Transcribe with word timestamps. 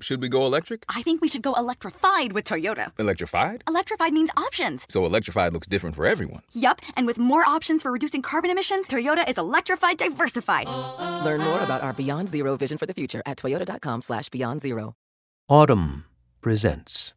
Should 0.00 0.22
we 0.22 0.28
go 0.28 0.46
electric? 0.46 0.84
I 0.88 1.02
think 1.02 1.20
we 1.20 1.26
should 1.28 1.42
go 1.42 1.54
electrified 1.54 2.32
with 2.32 2.44
Toyota. 2.44 2.92
Electrified? 3.00 3.64
Electrified 3.66 4.12
means 4.12 4.30
options. 4.36 4.86
So 4.88 5.04
electrified 5.04 5.52
looks 5.52 5.66
different 5.66 5.96
for 5.96 6.06
everyone. 6.06 6.42
Yup, 6.52 6.80
and 6.96 7.04
with 7.04 7.18
more 7.18 7.44
options 7.44 7.82
for 7.82 7.90
reducing 7.90 8.22
carbon 8.22 8.48
emissions, 8.50 8.86
Toyota 8.86 9.28
is 9.28 9.38
electrified 9.38 9.98
diversified. 9.98 10.68
Learn 11.24 11.40
more 11.40 11.60
about 11.64 11.82
our 11.82 11.92
Beyond 11.92 12.28
Zero 12.28 12.54
vision 12.56 12.78
for 12.78 12.86
the 12.86 12.94
future 12.94 13.22
at 13.26 13.38
toyota.com 13.38 14.02
slash 14.02 14.28
beyond 14.28 14.60
zero. 14.60 14.94
Audm 15.50 16.04
presents 16.42 17.12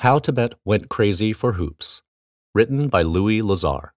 How 0.00 0.18
Tibet 0.18 0.52
Went 0.66 0.90
Crazy 0.90 1.32
for 1.32 1.54
Hoops, 1.54 2.02
written 2.54 2.88
by 2.88 3.00
Louie 3.00 3.40
Lazar. 3.40 3.94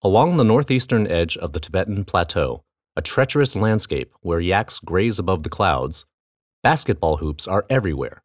Along 0.00 0.38
the 0.38 0.44
northeastern 0.44 1.06
edge 1.06 1.36
of 1.36 1.52
the 1.52 1.60
Tibetan 1.60 2.04
Plateau, 2.04 2.62
a 2.98 3.00
treacherous 3.00 3.54
landscape 3.54 4.12
where 4.22 4.40
yaks 4.40 4.80
graze 4.80 5.20
above 5.20 5.44
the 5.44 5.48
clouds, 5.48 6.04
basketball 6.64 7.18
hoops 7.18 7.46
are 7.46 7.64
everywhere 7.70 8.24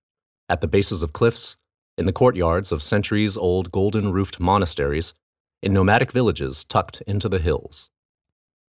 at 0.49 0.61
the 0.61 0.67
bases 0.67 1.03
of 1.03 1.13
cliffs, 1.13 1.57
in 1.95 2.07
the 2.07 2.11
courtyards 2.11 2.71
of 2.71 2.81
centuries 2.81 3.37
old 3.37 3.71
golden 3.71 4.11
roofed 4.11 4.39
monasteries, 4.39 5.13
in 5.61 5.73
nomadic 5.73 6.11
villages 6.11 6.63
tucked 6.63 7.01
into 7.05 7.29
the 7.29 7.37
hills. 7.37 7.91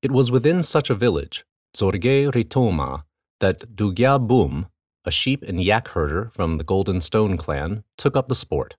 It 0.02 0.10
was 0.10 0.28
within 0.28 0.64
such 0.64 0.90
a 0.90 0.94
village, 0.96 1.44
Zorge 1.72 2.32
Ritoma, 2.32 3.04
that 3.38 3.76
Dugya 3.76 4.18
Bum, 4.26 4.66
a 5.04 5.12
sheep 5.12 5.44
and 5.44 5.62
yak 5.62 5.86
herder 5.86 6.32
from 6.34 6.58
the 6.58 6.64
Golden 6.64 7.00
Stone 7.00 7.36
clan, 7.36 7.84
took 7.96 8.16
up 8.16 8.26
the 8.26 8.34
sport. 8.34 8.74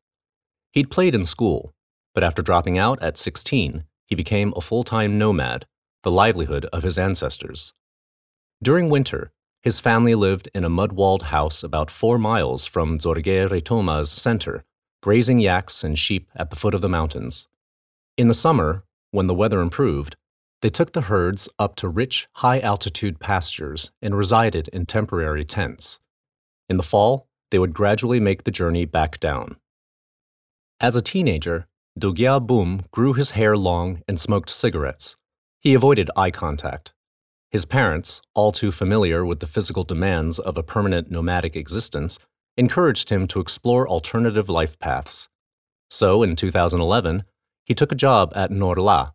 He'd 0.73 0.91
played 0.91 1.15
in 1.15 1.23
school, 1.23 1.71
but 2.13 2.25
after 2.25 2.41
dropping 2.41 2.77
out 2.77 3.01
at 3.01 3.15
16, 3.15 3.85
he 4.07 4.13
became 4.13 4.51
a 4.57 4.61
full 4.61 4.83
time 4.83 5.17
nomad 5.17 5.65
the 6.03 6.11
livelihood 6.11 6.65
of 6.71 6.83
his 6.83 6.97
ancestors. 6.97 7.73
During 8.61 8.89
winter, 8.89 9.31
his 9.61 9.79
family 9.79 10.13
lived 10.13 10.49
in 10.53 10.63
a 10.63 10.69
mud 10.69 10.91
walled 10.91 11.23
house 11.23 11.63
about 11.63 11.89
four 11.89 12.17
miles 12.17 12.65
from 12.65 12.99
Zorge 12.99 13.49
Ritoma's 13.49 14.11
center, 14.11 14.65
grazing 15.01 15.39
yaks 15.39 15.83
and 15.83 15.97
sheep 15.97 16.29
at 16.35 16.49
the 16.49 16.55
foot 16.55 16.73
of 16.73 16.81
the 16.81 16.89
mountains. 16.89 17.47
In 18.17 18.27
the 18.27 18.33
summer, 18.33 18.83
when 19.11 19.27
the 19.27 19.33
weather 19.33 19.61
improved, 19.61 20.15
they 20.61 20.69
took 20.69 20.93
the 20.93 21.01
herds 21.01 21.49
up 21.59 21.75
to 21.77 21.89
rich, 21.89 22.27
high 22.35 22.59
altitude 22.59 23.19
pastures 23.19 23.91
and 24.01 24.15
resided 24.15 24.69
in 24.69 24.85
temporary 24.85 25.43
tents. 25.45 25.99
In 26.69 26.77
the 26.77 26.83
fall, 26.83 27.27
they 27.51 27.59
would 27.59 27.73
gradually 27.73 28.19
make 28.19 28.43
the 28.43 28.51
journey 28.51 28.85
back 28.85 29.19
down. 29.19 29.57
As 30.79 30.95
a 30.95 31.01
teenager, 31.01 31.67
Dugya 31.99 32.45
Bum 32.45 32.83
grew 32.91 33.13
his 33.13 33.31
hair 33.31 33.55
long 33.55 34.01
and 34.07 34.19
smoked 34.19 34.49
cigarettes, 34.49 35.15
he 35.63 35.73
avoided 35.73 36.11
eye 36.17 36.29
contact. 36.29 36.93
His 37.49 37.65
parents, 37.65 38.21
all 38.33 38.51
too 38.51 38.69
familiar 38.69 39.23
with 39.23 39.39
the 39.39 39.47
physical 39.47 39.85
demands 39.85 40.37
of 40.37 40.57
a 40.57 40.63
permanent 40.63 41.09
nomadic 41.09 41.55
existence, 41.55 42.19
encouraged 42.57 43.09
him 43.09 43.27
to 43.27 43.39
explore 43.39 43.87
alternative 43.87 44.49
life 44.49 44.77
paths. 44.77 45.29
So, 45.89 46.21
in 46.21 46.35
2011, 46.35 47.23
he 47.65 47.73
took 47.73 47.93
a 47.93 47.95
job 47.95 48.33
at 48.35 48.51
Norlha, 48.51 49.13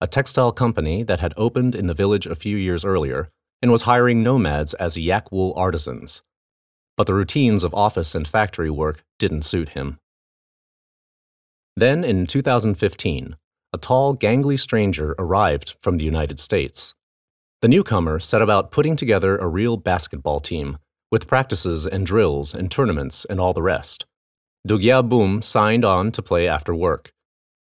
a 0.00 0.06
textile 0.06 0.52
company 0.52 1.02
that 1.02 1.20
had 1.20 1.32
opened 1.36 1.74
in 1.74 1.86
the 1.86 1.94
village 1.94 2.26
a 2.26 2.34
few 2.34 2.58
years 2.58 2.84
earlier 2.84 3.30
and 3.62 3.72
was 3.72 3.82
hiring 3.82 4.22
nomads 4.22 4.74
as 4.74 4.98
yak 4.98 5.32
wool 5.32 5.54
artisans. 5.56 6.22
But 6.96 7.06
the 7.06 7.14
routines 7.14 7.64
of 7.64 7.74
office 7.74 8.14
and 8.14 8.28
factory 8.28 8.70
work 8.70 9.02
didn't 9.18 9.42
suit 9.42 9.70
him. 9.70 9.98
Then, 11.74 12.04
in 12.04 12.26
2015, 12.26 13.36
a 13.76 13.78
tall, 13.78 14.16
gangly 14.16 14.58
stranger 14.58 15.14
arrived 15.18 15.76
from 15.82 15.98
the 15.98 16.04
United 16.04 16.38
States. 16.38 16.94
The 17.60 17.68
newcomer 17.68 18.18
set 18.18 18.40
about 18.40 18.70
putting 18.70 18.96
together 18.96 19.36
a 19.36 19.48
real 19.48 19.76
basketball 19.76 20.40
team, 20.40 20.78
with 21.12 21.28
practices 21.28 21.86
and 21.86 22.06
drills 22.06 22.54
and 22.54 22.70
tournaments 22.70 23.26
and 23.26 23.38
all 23.38 23.52
the 23.52 23.60
rest. 23.74 24.06
Dugya 24.66 25.06
Bum 25.06 25.42
signed 25.42 25.84
on 25.84 26.10
to 26.12 26.22
play 26.22 26.48
after 26.48 26.74
work. 26.74 27.12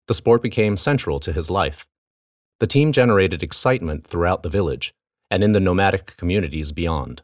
The 0.09 0.15
sport 0.15 0.43
became 0.43 0.77
central 0.77 1.21
to 1.21 1.33
his 1.33 1.51
life. 1.51 1.87
The 2.59 2.67
team 2.67 2.91
generated 2.91 3.41
excitement 3.41 4.05
throughout 4.05 4.43
the 4.43 4.51
village 4.51 4.93
and 5.31 5.45
in 5.45 5.53
the 5.53 5.61
nomadic 5.61 6.17
communities 6.17 6.73
beyond. 6.73 7.23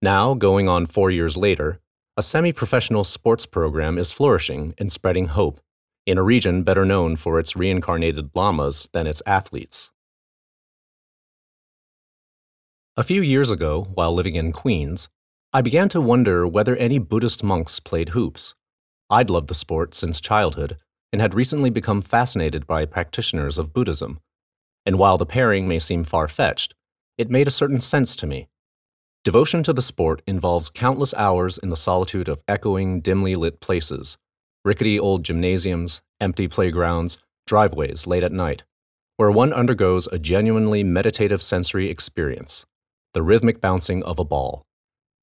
Now, 0.00 0.32
going 0.32 0.70
on 0.70 0.86
four 0.86 1.10
years 1.10 1.36
later, 1.36 1.80
a 2.16 2.22
semi 2.22 2.52
professional 2.52 3.04
sports 3.04 3.44
program 3.44 3.98
is 3.98 4.10
flourishing 4.10 4.72
and 4.78 4.90
spreading 4.90 5.26
hope 5.26 5.60
in 6.06 6.16
a 6.16 6.22
region 6.22 6.62
better 6.62 6.84
known 6.84 7.16
for 7.16 7.38
its 7.38 7.56
reincarnated 7.56 8.30
lamas 8.34 8.88
than 8.92 9.06
its 9.06 9.22
athletes. 9.26 9.90
A 12.96 13.02
few 13.02 13.20
years 13.20 13.50
ago, 13.50 13.88
while 13.92 14.14
living 14.14 14.36
in 14.36 14.52
Queens, 14.52 15.08
I 15.52 15.60
began 15.60 15.88
to 15.90 16.00
wonder 16.00 16.46
whether 16.46 16.76
any 16.76 16.98
Buddhist 16.98 17.42
monks 17.42 17.80
played 17.80 18.10
hoops. 18.10 18.54
I'd 19.10 19.30
loved 19.30 19.48
the 19.48 19.54
sport 19.54 19.94
since 19.94 20.20
childhood 20.20 20.78
and 21.12 21.20
had 21.20 21.34
recently 21.34 21.70
become 21.70 22.00
fascinated 22.00 22.66
by 22.66 22.84
practitioners 22.84 23.58
of 23.58 23.72
Buddhism. 23.72 24.20
And 24.84 24.98
while 24.98 25.18
the 25.18 25.26
pairing 25.26 25.66
may 25.66 25.78
seem 25.78 26.04
far 26.04 26.28
fetched, 26.28 26.74
it 27.18 27.30
made 27.30 27.48
a 27.48 27.52
certain 27.52 27.80
sense 27.80 28.14
to 28.16 28.26
me. 28.26 28.48
Devotion 29.24 29.62
to 29.64 29.72
the 29.72 29.82
sport 29.82 30.22
involves 30.26 30.70
countless 30.70 31.12
hours 31.14 31.58
in 31.58 31.68
the 31.68 31.76
solitude 31.76 32.28
of 32.28 32.42
echoing, 32.46 33.00
dimly 33.00 33.34
lit 33.34 33.60
places, 33.60 34.18
rickety 34.66 34.98
old 34.98 35.22
gymnasiums, 35.24 36.02
empty 36.20 36.48
playgrounds, 36.48 37.18
driveways 37.46 38.04
late 38.04 38.24
at 38.24 38.32
night, 38.32 38.64
where 39.16 39.30
one 39.30 39.52
undergoes 39.52 40.08
a 40.08 40.18
genuinely 40.18 40.82
meditative 40.82 41.40
sensory 41.40 41.88
experience 41.88 42.66
the 43.14 43.22
rhythmic 43.22 43.62
bouncing 43.62 44.02
of 44.02 44.18
a 44.18 44.24
ball, 44.24 44.66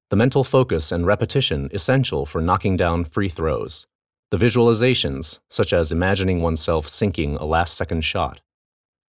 the 0.09 0.15
mental 0.15 0.43
focus 0.43 0.91
and 0.91 1.05
repetition 1.05 1.69
essential 1.73 2.25
for 2.25 2.41
knocking 2.41 2.75
down 2.75 3.03
free 3.03 3.29
throws, 3.29 3.85
the 4.31 4.37
visualizations, 4.37 5.41
such 5.47 5.73
as 5.73 5.91
imagining 5.91 6.41
oneself 6.41 6.87
sinking 6.87 7.35
a 7.35 7.45
last 7.45 7.75
second 7.75 8.01
shot. 8.01 8.39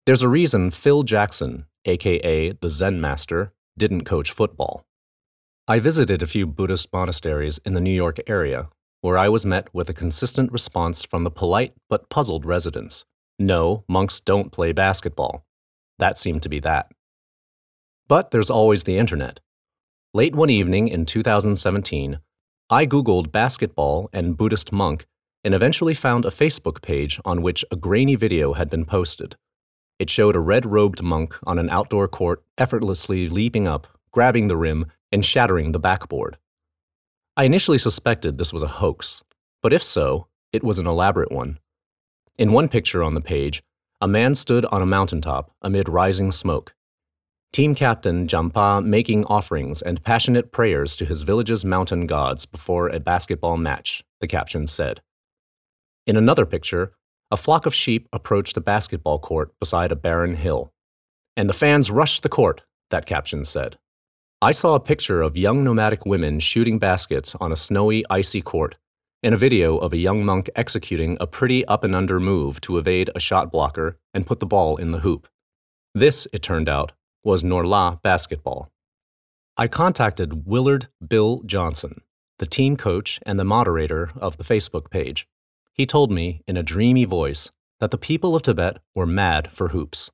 There's 0.06 0.22
a 0.22 0.28
reason 0.28 0.72
Phil 0.72 1.04
Jackson, 1.04 1.66
aka 1.84 2.52
the 2.52 2.70
Zen 2.70 3.00
Master, 3.00 3.52
didn't 3.78 4.04
coach 4.04 4.32
football. 4.32 4.84
I 5.68 5.78
visited 5.78 6.22
a 6.22 6.26
few 6.26 6.46
Buddhist 6.46 6.88
monasteries 6.92 7.60
in 7.64 7.74
the 7.74 7.80
New 7.80 7.94
York 7.94 8.18
area 8.26 8.68
where 9.02 9.18
I 9.18 9.28
was 9.28 9.44
met 9.44 9.68
with 9.74 9.90
a 9.90 9.94
consistent 9.94 10.50
response 10.52 11.02
from 11.02 11.24
the 11.24 11.30
polite 11.30 11.74
but 11.90 12.08
puzzled 12.08 12.46
residents 12.46 13.04
No, 13.38 13.84
monks 13.88 14.20
don't 14.20 14.52
play 14.52 14.72
basketball. 14.72 15.44
That 15.98 16.16
seemed 16.16 16.42
to 16.42 16.48
be 16.48 16.60
that. 16.60 16.90
But 18.08 18.30
there's 18.30 18.50
always 18.50 18.84
the 18.84 18.98
internet. 18.98 19.40
Late 20.14 20.36
one 20.36 20.50
evening 20.50 20.88
in 20.88 21.04
2017, 21.04 22.20
I 22.70 22.86
Googled 22.86 23.32
basketball 23.32 24.08
and 24.12 24.36
Buddhist 24.36 24.72
monk 24.72 25.06
and 25.42 25.54
eventually 25.54 25.94
found 25.94 26.24
a 26.24 26.30
Facebook 26.30 26.80
page 26.80 27.20
on 27.24 27.42
which 27.42 27.64
a 27.70 27.76
grainy 27.76 28.14
video 28.14 28.52
had 28.52 28.70
been 28.70 28.84
posted. 28.84 29.36
It 29.98 30.10
showed 30.10 30.36
a 30.36 30.40
red 30.40 30.64
robed 30.64 31.02
monk 31.02 31.36
on 31.44 31.58
an 31.58 31.70
outdoor 31.70 32.06
court 32.06 32.44
effortlessly 32.56 33.28
leaping 33.28 33.66
up, 33.66 33.86
grabbing 34.12 34.48
the 34.48 34.56
rim, 34.56 34.86
and 35.10 35.24
shattering 35.24 35.72
the 35.72 35.80
backboard. 35.80 36.38
I 37.34 37.44
initially 37.44 37.78
suspected 37.78 38.36
this 38.36 38.52
was 38.52 38.62
a 38.62 38.68
hoax, 38.68 39.24
but 39.62 39.72
if 39.72 39.82
so, 39.82 40.26
it 40.52 40.62
was 40.62 40.78
an 40.78 40.86
elaborate 40.86 41.32
one. 41.32 41.58
In 42.36 42.52
one 42.52 42.68
picture 42.68 43.02
on 43.02 43.14
the 43.14 43.22
page, 43.22 43.62
a 44.02 44.08
man 44.08 44.34
stood 44.34 44.66
on 44.66 44.82
a 44.82 44.86
mountaintop 44.86 45.50
amid 45.62 45.88
rising 45.88 46.30
smoke. 46.30 46.74
Team 47.50 47.74
captain 47.74 48.28
Jampa 48.28 48.82
making 48.82 49.24
offerings 49.26 49.80
and 49.80 50.04
passionate 50.04 50.52
prayers 50.52 50.94
to 50.96 51.06
his 51.06 51.22
village's 51.22 51.64
mountain 51.64 52.06
gods 52.06 52.44
before 52.44 52.88
a 52.88 53.00
basketball 53.00 53.56
match, 53.56 54.04
the 54.20 54.26
caption 54.26 54.66
said. 54.66 55.00
In 56.06 56.18
another 56.18 56.44
picture, 56.44 56.92
a 57.30 57.38
flock 57.38 57.64
of 57.64 57.74
sheep 57.74 58.08
approached 58.12 58.58
a 58.58 58.60
basketball 58.60 59.18
court 59.18 59.58
beside 59.58 59.90
a 59.90 59.96
barren 59.96 60.34
hill. 60.34 60.70
And 61.34 61.48
the 61.48 61.54
fans 61.54 61.90
rushed 61.90 62.22
the 62.22 62.28
court, 62.28 62.60
that 62.90 63.06
caption 63.06 63.46
said. 63.46 63.78
I 64.42 64.50
saw 64.50 64.74
a 64.74 64.80
picture 64.80 65.22
of 65.22 65.36
young 65.36 65.62
nomadic 65.62 66.04
women 66.04 66.40
shooting 66.40 66.80
baskets 66.80 67.36
on 67.36 67.52
a 67.52 67.56
snowy, 67.56 68.04
icy 68.10 68.42
court, 68.42 68.74
and 69.22 69.36
a 69.36 69.38
video 69.38 69.78
of 69.78 69.92
a 69.92 69.96
young 69.96 70.24
monk 70.24 70.50
executing 70.56 71.16
a 71.20 71.28
pretty 71.28 71.64
up 71.66 71.84
and 71.84 71.94
under 71.94 72.18
move 72.18 72.60
to 72.62 72.76
evade 72.76 73.08
a 73.14 73.20
shot 73.20 73.52
blocker 73.52 73.98
and 74.12 74.26
put 74.26 74.40
the 74.40 74.46
ball 74.46 74.78
in 74.78 74.90
the 74.90 74.98
hoop. 74.98 75.28
This, 75.94 76.26
it 76.32 76.42
turned 76.42 76.68
out, 76.68 76.90
was 77.22 77.44
Norlha 77.44 78.02
basketball. 78.02 78.72
I 79.56 79.68
contacted 79.68 80.44
Willard 80.44 80.88
Bill 81.06 81.42
Johnson, 81.46 82.00
the 82.40 82.46
team 82.46 82.76
coach 82.76 83.20
and 83.24 83.38
the 83.38 83.44
moderator 83.44 84.10
of 84.16 84.38
the 84.38 84.44
Facebook 84.44 84.90
page. 84.90 85.28
He 85.72 85.86
told 85.86 86.10
me, 86.10 86.42
in 86.48 86.56
a 86.56 86.64
dreamy 86.64 87.04
voice, 87.04 87.52
that 87.78 87.92
the 87.92 87.96
people 87.96 88.34
of 88.34 88.42
Tibet 88.42 88.78
were 88.92 89.06
mad 89.06 89.52
for 89.52 89.68
hoops. 89.68 90.10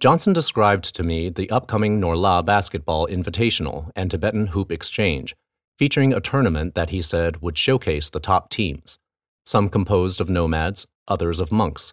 Johnson 0.00 0.32
described 0.32 0.94
to 0.94 1.02
me 1.02 1.28
the 1.28 1.50
upcoming 1.50 2.00
Norlha 2.00 2.42
Basketball 2.42 3.06
Invitational 3.06 3.90
and 3.94 4.10
Tibetan 4.10 4.46
Hoop 4.48 4.72
Exchange, 4.72 5.36
featuring 5.78 6.14
a 6.14 6.20
tournament 6.20 6.74
that 6.74 6.88
he 6.88 7.02
said 7.02 7.42
would 7.42 7.58
showcase 7.58 8.08
the 8.08 8.18
top 8.18 8.48
teams, 8.48 8.98
some 9.44 9.68
composed 9.68 10.18
of 10.18 10.30
nomads, 10.30 10.86
others 11.06 11.38
of 11.38 11.52
monks, 11.52 11.92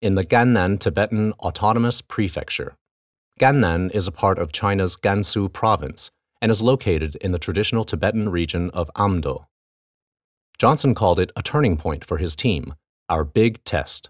in 0.00 0.14
the 0.14 0.24
Gannan 0.24 0.80
Tibetan 0.80 1.34
Autonomous 1.40 2.00
Prefecture. 2.00 2.74
Gannan 3.38 3.90
is 3.90 4.06
a 4.06 4.12
part 4.12 4.38
of 4.38 4.50
China's 4.50 4.96
Gansu 4.96 5.52
province 5.52 6.10
and 6.40 6.50
is 6.50 6.62
located 6.62 7.16
in 7.16 7.32
the 7.32 7.38
traditional 7.38 7.84
Tibetan 7.84 8.30
region 8.30 8.70
of 8.70 8.90
Amdo. 8.96 9.44
Johnson 10.58 10.94
called 10.94 11.18
it 11.18 11.30
a 11.36 11.42
turning 11.42 11.76
point 11.76 12.02
for 12.02 12.16
his 12.16 12.34
team, 12.34 12.74
our 13.10 13.24
big 13.24 13.62
test. 13.64 14.08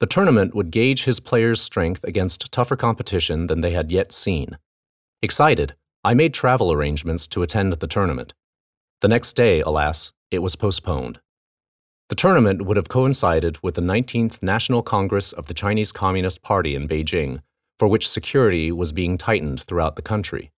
The 0.00 0.06
tournament 0.06 0.54
would 0.54 0.70
gauge 0.70 1.04
his 1.04 1.18
players' 1.18 1.60
strength 1.60 2.04
against 2.04 2.52
tougher 2.52 2.76
competition 2.76 3.48
than 3.48 3.62
they 3.62 3.72
had 3.72 3.90
yet 3.90 4.12
seen. 4.12 4.58
Excited, 5.22 5.74
I 6.04 6.14
made 6.14 6.32
travel 6.32 6.72
arrangements 6.72 7.26
to 7.28 7.42
attend 7.42 7.72
the 7.72 7.86
tournament. 7.88 8.32
The 9.00 9.08
next 9.08 9.34
day, 9.34 9.60
alas, 9.60 10.12
it 10.30 10.38
was 10.38 10.54
postponed. 10.54 11.20
The 12.08 12.14
tournament 12.14 12.62
would 12.62 12.76
have 12.76 12.88
coincided 12.88 13.58
with 13.62 13.74
the 13.74 13.82
19th 13.82 14.42
National 14.42 14.82
Congress 14.82 15.32
of 15.32 15.46
the 15.46 15.54
Chinese 15.54 15.92
Communist 15.92 16.42
Party 16.42 16.74
in 16.74 16.86
Beijing, 16.86 17.42
for 17.78 17.88
which 17.88 18.08
security 18.08 18.70
was 18.70 18.92
being 18.92 19.18
tightened 19.18 19.60
throughout 19.62 19.96
the 19.96 20.02
country. 20.02 20.52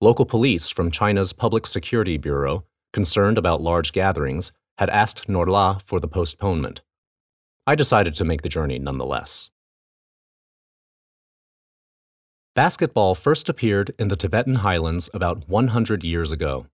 Local 0.00 0.24
police 0.24 0.70
from 0.70 0.90
China's 0.90 1.32
Public 1.32 1.66
Security 1.66 2.16
Bureau, 2.16 2.64
concerned 2.92 3.36
about 3.36 3.60
large 3.60 3.92
gatherings, 3.92 4.52
had 4.78 4.90
asked 4.90 5.26
Norlha 5.26 5.82
for 5.82 5.98
the 5.98 6.08
postponement. 6.08 6.82
I 7.66 7.74
decided 7.74 8.14
to 8.16 8.24
make 8.24 8.42
the 8.42 8.48
journey 8.48 8.78
nonetheless. 8.78 9.50
Basketball 12.54 13.14
first 13.14 13.48
appeared 13.48 13.92
in 13.98 14.08
the 14.08 14.16
Tibetan 14.16 14.56
highlands 14.56 15.10
about 15.12 15.48
100 15.48 16.04
years 16.04 16.30
ago. 16.30 16.66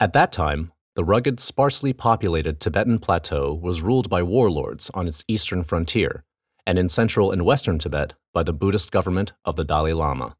At 0.00 0.12
that 0.12 0.32
time, 0.32 0.72
the 0.94 1.04
rugged, 1.04 1.38
sparsely 1.38 1.92
populated 1.92 2.58
Tibetan 2.58 2.98
plateau 2.98 3.54
was 3.54 3.82
ruled 3.82 4.10
by 4.10 4.22
warlords 4.22 4.90
on 4.94 5.06
its 5.06 5.22
eastern 5.28 5.62
frontier, 5.62 6.24
and 6.66 6.78
in 6.78 6.88
central 6.88 7.30
and 7.30 7.44
western 7.44 7.78
Tibet 7.78 8.14
by 8.34 8.42
the 8.42 8.52
Buddhist 8.52 8.90
government 8.90 9.32
of 9.44 9.56
the 9.56 9.64
Dalai 9.64 9.92
Lama. 9.92 10.34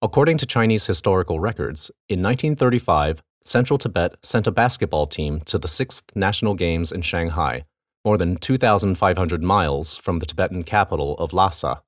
According 0.00 0.38
to 0.38 0.46
Chinese 0.46 0.86
historical 0.86 1.38
records, 1.38 1.90
in 2.08 2.22
1935, 2.22 3.22
Central 3.44 3.78
Tibet 3.78 4.14
sent 4.22 4.46
a 4.46 4.52
basketball 4.52 5.06
team 5.06 5.40
to 5.42 5.58
the 5.58 5.68
6th 5.68 6.02
National 6.16 6.54
Games 6.54 6.90
in 6.90 7.02
Shanghai, 7.02 7.64
more 8.04 8.18
than 8.18 8.36
2,500 8.36 9.42
miles 9.42 9.96
from 9.96 10.18
the 10.18 10.26
Tibetan 10.26 10.64
capital 10.64 11.14
of 11.18 11.32
Lhasa. 11.32 11.82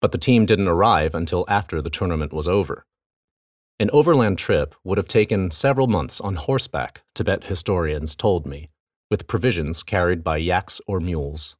But 0.00 0.12
the 0.12 0.18
team 0.18 0.46
didn't 0.46 0.68
arrive 0.68 1.14
until 1.14 1.44
after 1.48 1.80
the 1.80 1.90
tournament 1.90 2.32
was 2.32 2.46
over. 2.46 2.84
An 3.80 3.90
overland 3.92 4.38
trip 4.38 4.74
would 4.84 4.98
have 4.98 5.08
taken 5.08 5.50
several 5.50 5.86
months 5.86 6.20
on 6.20 6.34
horseback, 6.34 7.02
Tibet 7.14 7.44
historians 7.44 8.16
told 8.16 8.46
me, 8.46 8.70
with 9.10 9.26
provisions 9.26 9.82
carried 9.82 10.24
by 10.24 10.36
yaks 10.36 10.80
or 10.86 11.00
mules. 11.00 11.56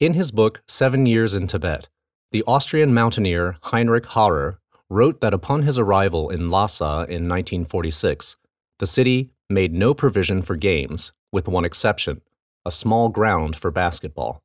In 0.00 0.14
his 0.14 0.30
book, 0.30 0.62
Seven 0.66 1.06
Years 1.06 1.34
in 1.34 1.46
Tibet, 1.46 1.88
the 2.32 2.44
Austrian 2.46 2.92
mountaineer 2.92 3.56
Heinrich 3.64 4.06
Harrer 4.06 4.58
wrote 4.88 5.20
that 5.20 5.34
upon 5.34 5.62
his 5.62 5.78
arrival 5.78 6.28
in 6.30 6.50
Lhasa 6.50 7.06
in 7.08 7.28
1946, 7.28 8.36
the 8.78 8.86
city 8.86 9.30
made 9.48 9.72
no 9.72 9.94
provision 9.94 10.42
for 10.42 10.56
games, 10.56 11.12
with 11.32 11.48
one 11.48 11.64
exception 11.64 12.20
a 12.66 12.70
small 12.70 13.08
ground 13.08 13.56
for 13.56 13.70
basketball. 13.70 14.42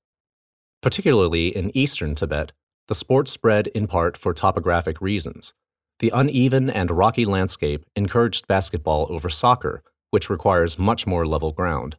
Particularly 0.81 1.55
in 1.55 1.75
eastern 1.75 2.15
Tibet, 2.15 2.53
the 2.87 2.95
sport 2.95 3.27
spread 3.27 3.67
in 3.67 3.87
part 3.87 4.15
for 4.15 4.33
topographic 4.33 5.01
reasons. 5.01 5.53
The 5.99 6.11
uneven 6.13 6.69
and 6.69 6.91
rocky 6.91 7.25
landscape 7.25 7.85
encouraged 7.95 8.47
basketball 8.47 9.07
over 9.09 9.29
soccer, 9.29 9.83
which 10.11 10.29
requires 10.29 10.79
much 10.79 11.05
more 11.05 11.25
level 11.25 11.51
ground. 11.51 11.97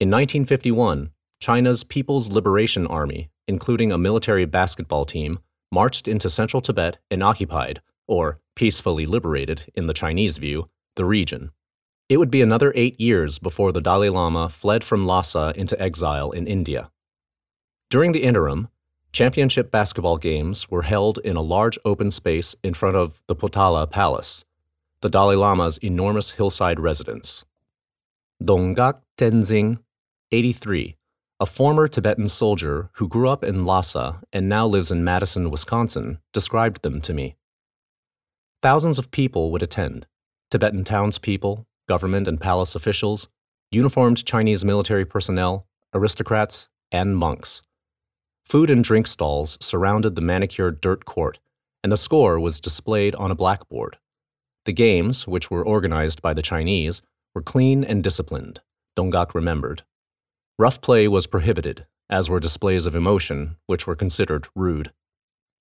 In 0.00 0.10
1951, 0.10 1.10
China's 1.40 1.84
People's 1.84 2.30
Liberation 2.30 2.86
Army, 2.86 3.30
including 3.46 3.92
a 3.92 3.98
military 3.98 4.44
basketball 4.44 5.04
team, 5.04 5.38
marched 5.70 6.08
into 6.08 6.30
central 6.30 6.60
Tibet 6.60 6.98
and 7.10 7.22
occupied, 7.22 7.80
or 8.06 8.40
peacefully 8.54 9.06
liberated 9.06 9.70
in 9.74 9.86
the 9.86 9.94
Chinese 9.94 10.38
view, 10.38 10.68
the 10.96 11.04
region. 11.04 11.50
It 12.12 12.18
would 12.18 12.30
be 12.30 12.42
another 12.42 12.74
eight 12.76 13.00
years 13.00 13.38
before 13.38 13.72
the 13.72 13.80
Dalai 13.80 14.10
Lama 14.10 14.50
fled 14.50 14.84
from 14.84 15.06
Lhasa 15.06 15.54
into 15.56 15.80
exile 15.80 16.30
in 16.30 16.46
India. 16.46 16.90
During 17.88 18.12
the 18.12 18.24
interim, 18.24 18.68
Championship 19.12 19.70
basketball 19.70 20.18
games 20.18 20.70
were 20.70 20.82
held 20.82 21.16
in 21.24 21.36
a 21.36 21.40
large 21.40 21.78
open 21.86 22.10
space 22.10 22.54
in 22.62 22.74
front 22.74 22.96
of 22.96 23.22
the 23.28 23.34
Potala 23.34 23.90
Palace, 23.90 24.44
the 25.00 25.08
Dalai 25.08 25.36
Lama's 25.36 25.78
enormous 25.78 26.32
hillside 26.32 26.78
residence. 26.78 27.46
Donggak 28.44 29.00
Tenzing, 29.16 29.78
83, 30.32 30.96
a 31.40 31.46
former 31.46 31.88
Tibetan 31.88 32.28
soldier 32.28 32.90
who 32.96 33.08
grew 33.08 33.30
up 33.30 33.42
in 33.42 33.64
Lhasa 33.64 34.20
and 34.34 34.50
now 34.50 34.66
lives 34.66 34.90
in 34.90 35.02
Madison, 35.02 35.50
Wisconsin, 35.50 36.18
described 36.34 36.82
them 36.82 37.00
to 37.00 37.14
me. 37.14 37.36
Thousands 38.60 38.98
of 38.98 39.10
people 39.10 39.50
would 39.50 39.62
attend 39.62 40.06
Tibetan 40.50 40.84
townspeople, 40.84 41.66
government 41.92 42.26
and 42.26 42.40
palace 42.40 42.74
officials, 42.74 43.28
uniformed 43.70 44.24
Chinese 44.24 44.64
military 44.64 45.04
personnel, 45.04 45.66
aristocrats, 45.92 46.70
and 46.90 47.18
monks. 47.18 47.62
Food 48.46 48.70
and 48.70 48.82
drink 48.82 49.06
stalls 49.06 49.58
surrounded 49.60 50.14
the 50.14 50.22
manicured 50.22 50.80
dirt 50.80 51.04
court, 51.04 51.38
and 51.82 51.92
the 51.92 52.04
score 52.06 52.40
was 52.40 52.60
displayed 52.60 53.14
on 53.16 53.30
a 53.30 53.34
blackboard. 53.34 53.98
The 54.64 54.72
games, 54.72 55.26
which 55.26 55.50
were 55.50 55.66
organized 55.66 56.22
by 56.22 56.32
the 56.32 56.48
Chinese, 56.52 57.02
were 57.34 57.42
clean 57.42 57.84
and 57.84 58.02
disciplined, 58.02 58.62
Dongak 58.96 59.34
remembered. 59.34 59.82
Rough 60.58 60.80
play 60.80 61.06
was 61.08 61.26
prohibited, 61.26 61.84
as 62.08 62.30
were 62.30 62.40
displays 62.40 62.86
of 62.86 62.94
emotion, 62.94 63.56
which 63.66 63.86
were 63.86 63.96
considered 63.96 64.48
rude. 64.56 64.92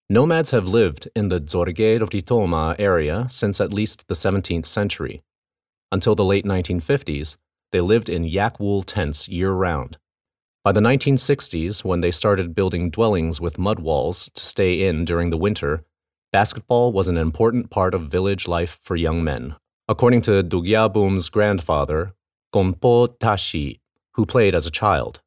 Nomads 0.10 0.52
have 0.52 0.66
lived 0.80 1.10
in 1.14 1.28
the 1.28 1.42
Dzorge 1.42 2.00
Ritoma 2.14 2.78
area 2.80 3.26
since 3.30 3.60
at 3.60 3.74
least 3.74 4.08
the 4.08 4.14
17th 4.26 4.66
century. 4.66 5.24
Until 5.92 6.16
the 6.16 6.26
late 6.26 6.46
1950s, 6.46 7.38
they 7.72 7.82
lived 7.82 8.10
in 8.10 8.24
yak 8.24 8.60
wool 8.60 8.84
tents 8.84 9.28
year 9.28 9.52
round, 9.52 9.98
by 10.64 10.72
the 10.72 10.80
1960s, 10.80 11.84
when 11.84 12.02
they 12.02 12.12
started 12.12 12.54
building 12.54 12.92
dwellings 12.92 13.42
with 13.42 13.58
mud 13.58 13.80
walls 13.80 14.30
to 14.36 14.40
stay 14.40 14.86
in 14.88 15.06
during 15.06 15.32
the 15.32 15.38
winter, 15.38 15.84
basketball 16.32 16.92
was 16.92 17.08
an 17.08 17.18
important 17.18 17.72
part 17.72 17.96
of 17.96 18.04
village 18.04 18.48
life 18.48 18.80
for 18.84 18.96
young 18.96 19.24
men, 19.24 19.56
according 19.88 20.22
to 20.22 20.44
Dugyabum's 20.44 21.30
grandfather, 21.30 22.14
Gompo 22.54 23.08
Tashi, 23.18 23.82
who 24.14 24.28
played 24.28 24.54
as 24.54 24.68
a 24.68 24.72
child. 24.72 25.22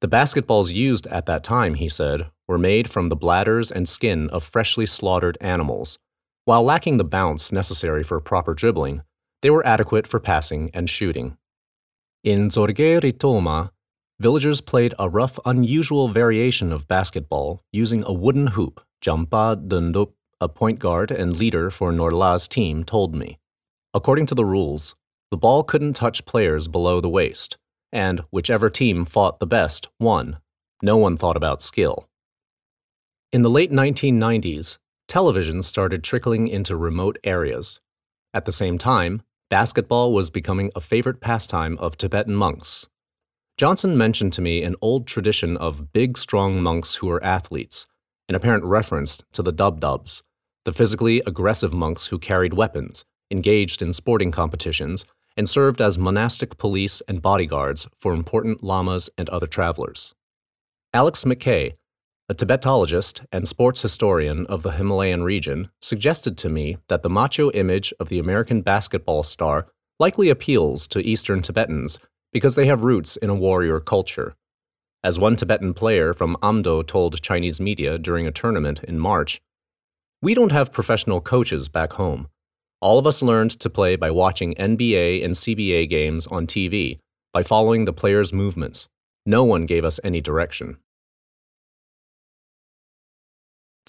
The 0.00 0.06
basketballs 0.06 0.72
used 0.72 1.08
at 1.08 1.26
that 1.26 1.42
time, 1.42 1.74
he 1.74 1.88
said, 1.88 2.30
were 2.46 2.56
made 2.56 2.88
from 2.88 3.08
the 3.08 3.16
bladders 3.16 3.72
and 3.72 3.88
skin 3.88 4.30
of 4.30 4.44
freshly 4.44 4.86
slaughtered 4.86 5.36
animals. 5.40 5.98
While 6.44 6.62
lacking 6.62 6.98
the 6.98 7.04
bounce 7.04 7.50
necessary 7.50 8.04
for 8.04 8.20
proper 8.20 8.54
dribbling, 8.54 9.02
they 9.46 9.50
were 9.50 9.64
adequate 9.64 10.08
for 10.08 10.18
passing 10.18 10.72
and 10.74 10.90
shooting. 10.90 11.36
In 12.24 12.48
Dzorge 12.48 13.00
Ritoma, 13.00 13.70
villagers 14.18 14.60
played 14.60 14.92
a 14.98 15.08
rough, 15.08 15.38
unusual 15.46 16.08
variation 16.08 16.72
of 16.72 16.88
basketball 16.88 17.62
using 17.70 18.02
a 18.04 18.12
wooden 18.12 18.48
hoop, 18.48 18.80
Jampa 19.00 19.56
Dundup, 19.68 20.14
a 20.40 20.48
point 20.48 20.80
guard 20.80 21.12
and 21.12 21.36
leader 21.36 21.70
for 21.70 21.92
Norlha's 21.92 22.48
team, 22.48 22.82
told 22.82 23.14
me. 23.14 23.38
According 23.94 24.26
to 24.26 24.34
the 24.34 24.44
rules, 24.44 24.96
the 25.30 25.36
ball 25.36 25.62
couldn't 25.62 25.94
touch 25.94 26.24
players 26.24 26.66
below 26.66 27.00
the 27.00 27.08
waist, 27.08 27.56
and 27.92 28.24
whichever 28.32 28.68
team 28.68 29.04
fought 29.04 29.38
the 29.38 29.46
best 29.46 29.86
won. 30.00 30.38
No 30.82 30.96
one 30.96 31.16
thought 31.16 31.36
about 31.36 31.62
skill. 31.62 32.08
In 33.30 33.42
the 33.42 33.48
late 33.58 33.70
1990s, 33.70 34.78
television 35.06 35.62
started 35.62 36.02
trickling 36.02 36.48
into 36.48 36.76
remote 36.76 37.16
areas. 37.22 37.78
At 38.34 38.44
the 38.44 38.50
same 38.50 38.76
time, 38.76 39.22
basketball 39.50 40.12
was 40.12 40.30
becoming 40.30 40.70
a 40.74 40.80
favorite 40.80 41.20
pastime 41.20 41.78
of 41.78 41.96
Tibetan 41.96 42.34
monks 42.34 42.88
Johnson 43.56 43.96
mentioned 43.96 44.34
to 44.34 44.42
me 44.42 44.62
an 44.62 44.76
old 44.82 45.06
tradition 45.06 45.56
of 45.56 45.90
big, 45.94 46.18
strong 46.18 46.62
monks 46.62 46.96
who 46.96 47.06
were 47.06 47.24
athletes, 47.24 47.86
an 48.28 48.34
apparent 48.34 48.64
reference 48.64 49.22
to 49.32 49.42
the 49.42 49.52
Dob 49.52 49.80
Dobs, 49.80 50.22
the 50.66 50.74
physically 50.74 51.22
aggressive 51.26 51.72
monks 51.72 52.08
who 52.08 52.18
carried 52.18 52.52
weapons, 52.52 53.06
engaged 53.30 53.80
in 53.80 53.94
sporting 53.94 54.30
competitions, 54.30 55.06
and 55.38 55.48
served 55.48 55.80
as 55.80 55.96
monastic 55.96 56.58
police 56.58 57.00
and 57.08 57.22
bodyguards 57.22 57.88
for 57.98 58.12
important 58.12 58.62
lamas 58.62 59.08
and 59.16 59.30
other 59.30 59.46
travelers. 59.46 60.14
Alex 60.92 61.24
McKay, 61.24 61.76
a 62.28 62.34
Tibetologist 62.34 63.24
and 63.30 63.46
sports 63.46 63.82
historian 63.82 64.46
of 64.46 64.64
the 64.64 64.72
Himalayan 64.72 65.22
region, 65.22 65.70
suggested 65.80 66.36
to 66.38 66.48
me 66.48 66.76
that 66.88 67.04
the 67.04 67.08
macho 67.08 67.52
image 67.52 67.92
of 68.00 68.08
the 68.08 68.18
American 68.18 68.62
basketball 68.62 69.22
star 69.22 69.68
likely 70.00 70.28
appeals 70.28 70.88
to 70.88 71.04
Eastern 71.06 71.40
Tibetans 71.40 72.00
because 72.32 72.56
they 72.56 72.66
have 72.66 72.82
roots 72.82 73.16
in 73.16 73.30
a 73.30 73.34
warrior 73.34 73.78
culture. 73.78 74.34
As 75.04 75.20
one 75.20 75.36
Tibetan 75.36 75.72
player 75.72 76.12
from 76.12 76.36
Amdo 76.42 76.84
told 76.84 77.22
Chinese 77.22 77.60
media 77.60 77.96
during 77.96 78.26
a 78.26 78.32
tournament 78.32 78.82
in 78.82 78.98
March, 78.98 79.40
we 80.20 80.34
don't 80.34 80.50
have 80.50 80.72
professional 80.72 81.20
coaches 81.20 81.68
back 81.68 81.92
home. 81.92 82.26
All 82.80 82.98
of 82.98 83.06
us 83.06 83.22
learned 83.22 83.52
to 83.60 83.70
play 83.70 83.94
by 83.94 84.10
watching 84.10 84.54
NBA 84.54 85.24
and 85.24 85.34
CBA 85.34 85.88
games 85.88 86.26
on 86.26 86.48
TV, 86.48 86.98
by 87.32 87.44
following 87.44 87.84
the 87.84 87.92
players' 87.92 88.32
movements. 88.32 88.88
No 89.24 89.44
one 89.44 89.64
gave 89.64 89.84
us 89.84 90.00
any 90.02 90.20
direction. 90.20 90.78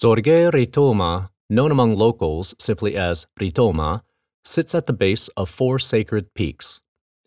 Dzorge 0.00 0.52
Ritoma 0.52 1.30
known 1.50 1.70
among 1.70 1.96
locals 1.96 2.54
simply 2.58 2.96
as 2.96 3.26
Ritoma, 3.40 4.02
sits 4.44 4.74
at 4.74 4.86
the 4.86 4.92
base 4.92 5.28
of 5.28 5.48
four 5.48 5.78
sacred 5.78 6.34
peaks. 6.34 6.80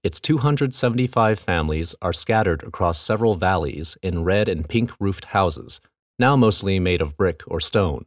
Its 0.04 0.20
275 0.20 1.40
families 1.40 1.96
are 2.02 2.14
scattered 2.14 2.64
across 2.64 3.00
several 3.00 3.36
valleys 3.36 3.98
in 4.02 4.24
red 4.24 4.50
and 4.50 4.68
pink 4.68 4.92
roofed 5.00 5.26
houses, 5.26 5.80
now 6.18 6.36
mostly 6.36 6.80
made 6.80 7.02
of 7.02 7.18
brick 7.18 7.44
or 7.48 7.60
stone. 7.60 8.06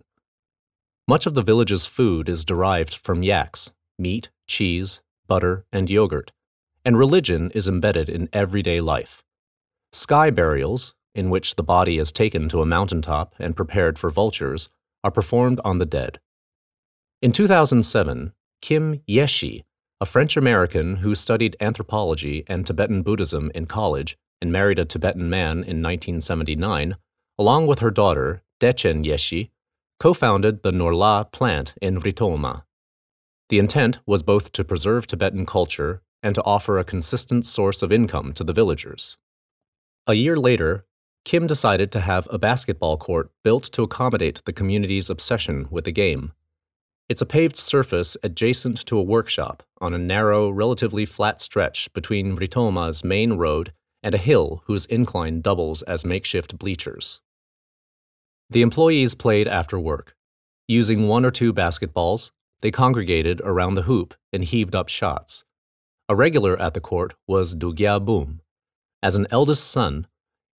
Much 1.06 1.26
of 1.26 1.34
the 1.34 1.42
village's 1.42 1.86
food 1.86 2.28
is 2.28 2.44
derived 2.44 2.94
from 2.94 3.22
yaks, 3.22 3.70
meat, 3.98 4.30
cheese, 4.46 5.02
butter, 5.26 5.64
and 5.72 5.90
yogurt, 5.90 6.32
and 6.84 6.98
religion 6.98 7.50
is 7.52 7.68
embedded 7.68 8.08
in 8.08 8.28
everyday 8.32 8.80
life. 8.80 9.22
Sky 9.92 10.30
burials, 10.30 10.94
in 11.14 11.30
which 11.30 11.54
the 11.54 11.62
body 11.62 11.98
is 11.98 12.12
taken 12.12 12.48
to 12.48 12.60
a 12.60 12.66
mountaintop 12.66 13.34
and 13.38 13.56
prepared 13.56 13.98
for 13.98 14.10
vultures, 14.10 14.68
are 15.02 15.10
performed 15.10 15.60
on 15.64 15.78
the 15.78 15.86
dead. 15.86 16.18
In 17.22 17.32
2007, 17.32 18.32
Kim 18.60 19.00
Yeshi, 19.08 19.64
a 20.00 20.06
French 20.06 20.36
American 20.36 20.96
who 20.96 21.14
studied 21.14 21.56
anthropology 21.60 22.44
and 22.48 22.66
Tibetan 22.66 23.02
Buddhism 23.02 23.50
in 23.54 23.66
college 23.66 24.16
and 24.40 24.52
married 24.52 24.78
a 24.78 24.84
Tibetan 24.84 25.30
man 25.30 25.58
in 25.58 25.80
1979, 25.82 26.96
along 27.38 27.66
with 27.66 27.78
her 27.78 27.90
daughter, 27.90 28.42
Dechen 28.60 29.04
Yeshi, 29.04 29.50
co 29.98 30.12
founded 30.12 30.62
the 30.62 30.72
Norlha 30.72 31.30
plant 31.32 31.74
in 31.80 32.00
Ritoma. 32.00 32.64
The 33.48 33.58
intent 33.58 34.00
was 34.06 34.22
both 34.22 34.52
to 34.52 34.64
preserve 34.64 35.06
Tibetan 35.06 35.46
culture 35.46 36.02
and 36.22 36.34
to 36.34 36.42
offer 36.44 36.78
a 36.78 36.84
consistent 36.84 37.46
source 37.46 37.82
of 37.82 37.92
income 37.92 38.32
to 38.32 38.44
the 38.44 38.52
villagers. 38.52 39.18
A 40.06 40.14
year 40.14 40.36
later, 40.36 40.84
Kim 41.24 41.46
decided 41.46 41.90
to 41.90 42.00
have 42.00 42.28
a 42.30 42.38
basketball 42.38 42.98
court 42.98 43.30
built 43.42 43.64
to 43.72 43.82
accommodate 43.82 44.42
the 44.44 44.52
community's 44.52 45.08
obsession 45.08 45.66
with 45.70 45.84
the 45.84 45.92
game. 45.92 46.32
It's 47.08 47.22
a 47.22 47.26
paved 47.26 47.56
surface 47.56 48.16
adjacent 48.22 48.84
to 48.86 48.98
a 48.98 49.02
workshop 49.02 49.62
on 49.80 49.94
a 49.94 49.98
narrow, 49.98 50.50
relatively 50.50 51.06
flat 51.06 51.40
stretch 51.40 51.92
between 51.92 52.36
Ritoma's 52.36 53.04
main 53.04 53.34
road 53.34 53.72
and 54.02 54.14
a 54.14 54.18
hill 54.18 54.62
whose 54.66 54.86
incline 54.86 55.40
doubles 55.40 55.82
as 55.82 56.04
makeshift 56.04 56.58
bleachers. 56.58 57.20
The 58.50 58.62
employees 58.62 59.14
played 59.14 59.48
after 59.48 59.78
work. 59.78 60.14
Using 60.68 61.08
one 61.08 61.24
or 61.24 61.30
two 61.30 61.52
basketballs, 61.52 62.30
they 62.60 62.70
congregated 62.70 63.40
around 63.42 63.74
the 63.74 63.82
hoop 63.82 64.14
and 64.32 64.44
heaved 64.44 64.74
up 64.74 64.88
shots. 64.88 65.44
A 66.08 66.14
regular 66.14 66.60
at 66.60 66.74
the 66.74 66.80
court 66.80 67.14
was 67.26 67.54
Dugya 67.54 68.04
Bum. 68.04 68.40
As 69.02 69.16
an 69.16 69.26
eldest 69.30 69.66
son, 69.70 70.06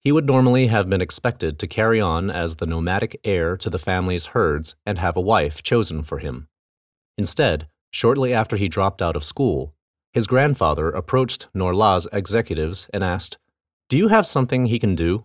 he 0.06 0.12
would 0.12 0.24
normally 0.24 0.68
have 0.68 0.88
been 0.88 1.00
expected 1.00 1.58
to 1.58 1.66
carry 1.66 2.00
on 2.00 2.30
as 2.30 2.54
the 2.54 2.66
nomadic 2.66 3.18
heir 3.24 3.56
to 3.56 3.68
the 3.68 3.76
family's 3.76 4.26
herds 4.26 4.76
and 4.86 4.98
have 4.98 5.16
a 5.16 5.20
wife 5.20 5.64
chosen 5.64 6.00
for 6.00 6.18
him. 6.18 6.46
Instead, 7.18 7.66
shortly 7.90 8.32
after 8.32 8.54
he 8.54 8.68
dropped 8.68 9.02
out 9.02 9.16
of 9.16 9.24
school, 9.24 9.74
his 10.12 10.28
grandfather 10.28 10.90
approached 10.90 11.48
Norlha's 11.56 12.06
executives 12.12 12.88
and 12.94 13.02
asked, 13.02 13.38
Do 13.88 13.96
you 13.96 14.06
have 14.06 14.28
something 14.28 14.66
he 14.66 14.78
can 14.78 14.94
do? 14.94 15.24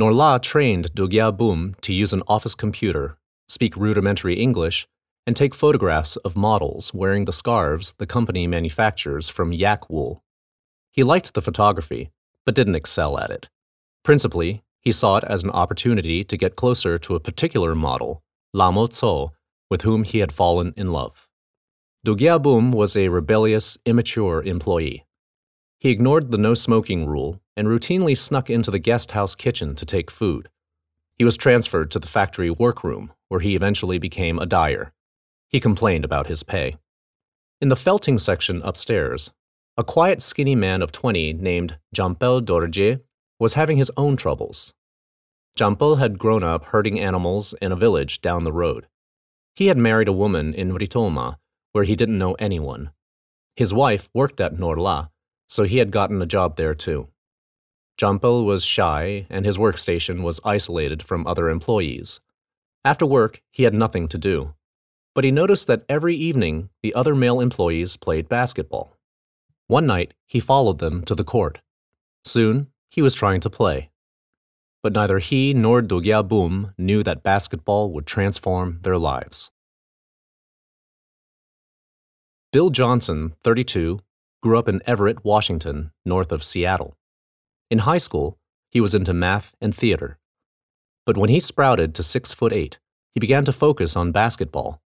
Norlha 0.00 0.40
trained 0.40 0.94
Dugya 0.94 1.36
Bum 1.36 1.74
to 1.80 1.92
use 1.92 2.12
an 2.12 2.22
office 2.28 2.54
computer, 2.54 3.18
speak 3.48 3.76
rudimentary 3.76 4.38
English, 4.38 4.86
and 5.26 5.34
take 5.34 5.56
photographs 5.56 6.14
of 6.18 6.36
models 6.36 6.94
wearing 6.94 7.24
the 7.24 7.32
scarves 7.32 7.94
the 7.98 8.06
company 8.06 8.46
manufactures 8.46 9.28
from 9.28 9.52
yak 9.52 9.90
wool. 9.90 10.22
He 10.92 11.02
liked 11.02 11.34
the 11.34 11.42
photography, 11.42 12.12
but 12.48 12.54
didn't 12.54 12.76
excel 12.76 13.18
at 13.18 13.28
it. 13.28 13.50
Principally, 14.02 14.64
he 14.80 14.90
saw 14.90 15.18
it 15.18 15.24
as 15.24 15.42
an 15.42 15.50
opportunity 15.50 16.24
to 16.24 16.34
get 16.34 16.56
closer 16.56 16.98
to 16.98 17.14
a 17.14 17.20
particular 17.20 17.74
model, 17.74 18.22
Lamo 18.54 18.86
Tso, 18.86 19.32
with 19.68 19.82
whom 19.82 20.02
he 20.02 20.20
had 20.20 20.32
fallen 20.32 20.72
in 20.74 20.90
love. 20.90 21.28
Dugya 22.06 22.42
Bum 22.42 22.72
was 22.72 22.96
a 22.96 23.10
rebellious, 23.10 23.76
immature 23.84 24.42
employee. 24.42 25.04
He 25.78 25.90
ignored 25.90 26.30
the 26.30 26.38
no 26.38 26.54
smoking 26.54 27.04
rule 27.04 27.38
and 27.54 27.68
routinely 27.68 28.16
snuck 28.16 28.48
into 28.48 28.70
the 28.70 28.78
guest 28.78 29.10
house 29.10 29.34
kitchen 29.34 29.74
to 29.74 29.84
take 29.84 30.10
food. 30.10 30.48
He 31.16 31.24
was 31.24 31.36
transferred 31.36 31.90
to 31.90 31.98
the 31.98 32.08
factory 32.08 32.50
workroom, 32.50 33.12
where 33.28 33.40
he 33.40 33.56
eventually 33.56 33.98
became 33.98 34.38
a 34.38 34.46
dyer. 34.46 34.94
He 35.50 35.60
complained 35.60 36.06
about 36.06 36.28
his 36.28 36.44
pay. 36.44 36.78
In 37.60 37.68
the 37.68 37.76
felting 37.76 38.18
section 38.18 38.62
upstairs, 38.64 39.32
a 39.78 39.84
quiet, 39.84 40.20
skinny 40.20 40.56
man 40.56 40.82
of 40.82 40.90
20 40.90 41.34
named 41.34 41.78
Jampel 41.94 42.42
Dorje 42.42 43.00
was 43.38 43.54
having 43.54 43.76
his 43.76 43.92
own 43.96 44.16
troubles. 44.16 44.74
Jampel 45.56 45.98
had 45.98 46.18
grown 46.18 46.42
up 46.42 46.64
herding 46.66 46.98
animals 46.98 47.54
in 47.62 47.70
a 47.70 47.76
village 47.76 48.20
down 48.20 48.42
the 48.42 48.52
road. 48.52 48.88
He 49.54 49.68
had 49.68 49.78
married 49.78 50.08
a 50.08 50.12
woman 50.12 50.52
in 50.52 50.72
Ritoma, 50.72 51.36
where 51.70 51.84
he 51.84 51.94
didn't 51.94 52.18
know 52.18 52.34
anyone. 52.34 52.90
His 53.54 53.72
wife 53.72 54.08
worked 54.12 54.40
at 54.40 54.56
Norlha, 54.56 55.10
so 55.48 55.62
he 55.62 55.78
had 55.78 55.92
gotten 55.92 56.20
a 56.20 56.26
job 56.26 56.56
there 56.56 56.74
too. 56.74 57.06
Jampel 57.96 58.44
was 58.44 58.64
shy, 58.64 59.28
and 59.30 59.46
his 59.46 59.58
workstation 59.58 60.24
was 60.24 60.40
isolated 60.44 61.04
from 61.04 61.24
other 61.24 61.48
employees. 61.48 62.18
After 62.84 63.06
work, 63.06 63.42
he 63.52 63.62
had 63.62 63.74
nothing 63.74 64.08
to 64.08 64.18
do. 64.18 64.54
But 65.14 65.22
he 65.22 65.30
noticed 65.30 65.68
that 65.68 65.84
every 65.88 66.16
evening, 66.16 66.70
the 66.82 66.94
other 66.94 67.14
male 67.14 67.40
employees 67.40 67.96
played 67.96 68.28
basketball. 68.28 68.97
One 69.68 69.86
night, 69.86 70.14
he 70.26 70.40
followed 70.40 70.78
them 70.78 71.02
to 71.04 71.14
the 71.14 71.24
court. 71.24 71.60
Soon, 72.24 72.68
he 72.90 73.02
was 73.02 73.14
trying 73.14 73.40
to 73.40 73.50
play. 73.50 73.90
But 74.82 74.94
neither 74.94 75.18
he 75.18 75.52
nor 75.52 75.82
Dugya 75.82 76.26
Bum 76.26 76.72
knew 76.78 77.02
that 77.02 77.22
basketball 77.22 77.92
would 77.92 78.06
transform 78.06 78.80
their 78.82 78.96
lives. 78.96 79.50
Bill 82.50 82.70
Johnson, 82.70 83.34
32, 83.44 84.00
grew 84.40 84.58
up 84.58 84.68
in 84.68 84.80
Everett, 84.86 85.22
Washington, 85.22 85.90
north 86.02 86.32
of 86.32 86.42
Seattle. 86.42 86.96
In 87.70 87.80
high 87.80 87.98
school, 87.98 88.38
he 88.70 88.80
was 88.80 88.94
into 88.94 89.12
math 89.12 89.54
and 89.60 89.74
theater. 89.74 90.18
But 91.04 91.18
when 91.18 91.28
he 91.28 91.40
sprouted 91.40 91.94
to 91.94 92.02
six 92.02 92.32
foot 92.32 92.54
eight, 92.54 92.78
he 93.12 93.20
began 93.20 93.44
to 93.44 93.52
focus 93.52 93.96
on 93.96 94.12
basketball. 94.12 94.80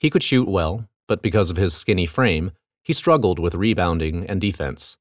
He 0.00 0.08
could 0.08 0.22
shoot 0.22 0.48
well, 0.48 0.88
but 1.06 1.20
because 1.20 1.50
of 1.50 1.58
his 1.58 1.74
skinny 1.74 2.06
frame, 2.06 2.52
he 2.84 2.92
struggled 2.92 3.38
with 3.38 3.54
rebounding 3.54 4.24
and 4.26 4.40
defense. 4.40 4.96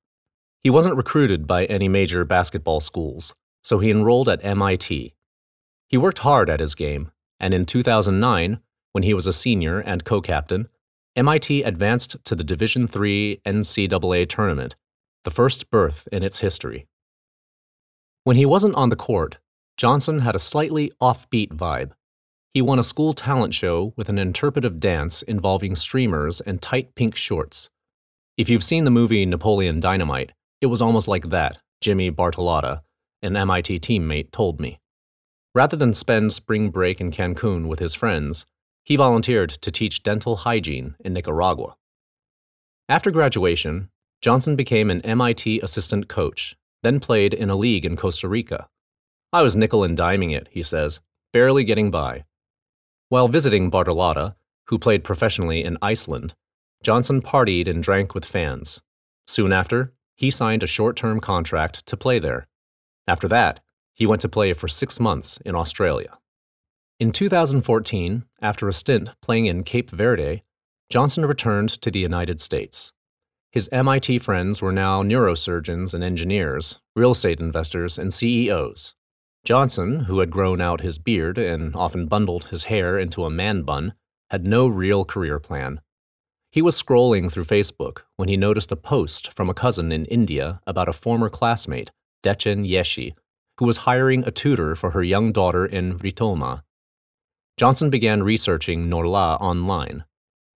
He 0.64 0.70
wasn't 0.70 0.96
recruited 0.96 1.46
by 1.46 1.66
any 1.66 1.90
major 1.90 2.24
basketball 2.24 2.80
schools, 2.80 3.36
so 3.64 3.80
he 3.80 3.92
enrolled 3.92 4.30
at 4.30 4.44
MIT. 4.44 5.14
He 5.90 5.98
worked 5.98 6.20
hard 6.20 6.50
at 6.50 6.62
his 6.62 6.74
game, 6.74 7.12
and 7.40 7.54
in 7.54 7.66
2009, 7.66 8.60
when 8.94 9.04
he 9.04 9.14
was 9.14 9.28
a 9.28 9.34
senior 9.34 9.80
and 9.80 10.06
co 10.06 10.22
captain, 10.22 10.70
MIT 11.16 11.62
advanced 11.64 12.16
to 12.26 12.36
the 12.36 12.44
Division 12.44 12.84
III 12.84 13.42
NCAA 13.46 14.28
tournament, 14.28 14.76
the 15.26 15.32
first 15.32 15.70
berth 15.70 16.08
in 16.12 16.24
its 16.24 16.40
history. 16.40 16.88
When 18.24 18.38
he 18.38 18.46
wasn't 18.46 18.76
on 18.76 18.90
the 18.90 18.96
court, 18.96 19.40
Johnson 19.76 20.20
had 20.20 20.36
a 20.36 20.40
slightly 20.40 20.92
offbeat 21.02 21.50
vibe. 21.50 21.92
He 22.54 22.62
won 22.62 22.80
a 22.80 22.84
school 22.84 23.14
talent 23.14 23.54
show 23.54 23.94
with 23.98 24.10
an 24.10 24.18
interpretive 24.18 24.80
dance 24.80 25.22
involving 25.22 25.76
streamers 25.76 26.40
and 26.40 26.62
tight 26.62 26.96
pink 26.96 27.16
shorts. 27.16 27.70
If 28.36 28.50
you've 28.50 28.64
seen 28.64 28.84
the 28.84 28.90
movie 28.90 29.28
Napoleon 29.28 29.80
Dynamite, 29.80 30.32
it 30.60 30.66
was 30.66 30.82
almost 30.82 31.08
like 31.08 31.30
that, 31.30 31.60
Jimmy 31.82 32.10
Bartolotta, 32.10 32.82
an 33.22 33.36
MIT 33.36 33.80
teammate, 33.82 34.32
told 34.32 34.60
me. 34.60 34.80
Rather 35.54 35.78
than 35.78 35.94
spend 35.94 36.34
spring 36.34 36.72
break 36.72 37.00
in 37.00 37.12
Cancun 37.12 37.68
with 37.68 37.78
his 37.78 37.94
friends, 37.94 38.48
he 38.84 38.96
volunteered 38.96 39.52
to 39.52 39.70
teach 39.70 40.02
dental 40.02 40.38
hygiene 40.38 40.96
in 41.06 41.14
Nicaragua. 41.14 41.76
After 42.90 43.12
graduation, 43.12 43.90
Johnson 44.20 44.56
became 44.56 44.90
an 44.90 45.02
MIT 45.02 45.60
assistant 45.60 46.08
coach, 46.08 46.56
then 46.82 47.00
played 47.00 47.36
in 47.36 47.52
a 47.52 47.56
league 47.56 47.86
in 47.86 47.96
Costa 47.96 48.28
Rica. 48.28 48.68
I 49.32 49.44
was 49.44 49.56
nickel 49.56 49.84
and 49.84 49.96
diming 49.96 50.36
it, 50.36 50.48
he 50.50 50.64
says, 50.64 51.02
barely 51.34 51.64
getting 51.64 51.92
by. 51.92 52.24
While 53.10 53.28
visiting 53.28 53.70
Bartolotta, 53.70 54.34
who 54.70 54.80
played 54.80 55.04
professionally 55.04 55.64
in 55.64 55.78
Iceland, 55.84 56.34
Johnson 56.84 57.22
partied 57.22 57.68
and 57.68 57.82
drank 57.82 58.14
with 58.14 58.26
fans. 58.26 58.82
Soon 59.26 59.54
after, 59.54 59.94
he 60.16 60.30
signed 60.30 60.64
a 60.64 60.68
short 60.68 60.96
term 60.96 61.20
contract 61.20 61.86
to 61.88 61.98
play 61.98 62.20
there. 62.20 62.48
After 63.08 63.28
that, 63.30 63.62
he 63.94 64.06
went 64.06 64.22
to 64.22 64.30
play 64.30 64.54
for 64.54 64.68
six 64.68 65.00
months 65.00 65.40
in 65.46 65.56
Australia. 65.56 66.18
In 67.00 67.12
2014, 67.12 68.26
after 68.42 68.68
a 68.68 68.74
stint 68.74 69.10
playing 69.22 69.46
in 69.46 69.64
Cape 69.64 69.90
Verde, 69.90 70.44
Johnson 70.90 71.26
returned 71.26 71.70
to 71.82 71.90
the 71.90 72.00
United 72.00 72.42
States. 72.42 72.92
His 73.52 73.70
MIT 73.72 74.20
friends 74.20 74.62
were 74.62 74.72
now 74.72 75.04
neurosurgeons 75.04 75.94
and 75.94 76.04
engineers, 76.04 76.80
real 76.96 77.12
estate 77.12 77.40
investors, 77.40 77.98
and 77.98 78.14
CEOs. 78.14 78.96
Johnson, 79.46 80.02
who 80.02 80.20
had 80.20 80.32
grown 80.32 80.60
out 80.60 80.82
his 80.82 80.98
beard 80.98 81.38
and 81.38 81.76
often 81.76 82.08
bundled 82.08 82.46
his 82.46 82.66
hair 82.66 82.98
into 82.98 83.26
a 83.26 83.30
man 83.30 83.64
bun, 83.64 83.94
had 84.30 84.46
no 84.46 84.68
real 84.68 85.06
career 85.06 85.40
plan. 85.40 85.82
He 86.54 86.62
was 86.62 86.80
scrolling 86.80 87.32
through 87.32 87.46
Facebook 87.46 88.04
when 88.16 88.30
he 88.30 88.38
noticed 88.38 88.72
a 88.72 88.76
post 88.76 89.34
from 89.34 89.50
a 89.50 89.56
cousin 89.56 89.92
in 89.92 90.06
India 90.06 90.62
about 90.68 90.88
a 90.88 90.94
former 90.94 91.28
classmate, 91.28 91.90
Dechen 92.24 92.70
Yeshi, 92.70 93.16
who 93.58 93.66
was 93.66 93.88
hiring 93.90 94.24
a 94.24 94.30
tutor 94.30 94.76
for 94.76 94.92
her 94.92 95.02
young 95.02 95.32
daughter 95.32 95.66
in 95.66 95.98
Ritoma. 95.98 96.62
Johnson 97.58 97.90
began 97.90 98.22
researching 98.22 98.86
Norlha 98.86 99.42
online. 99.42 100.04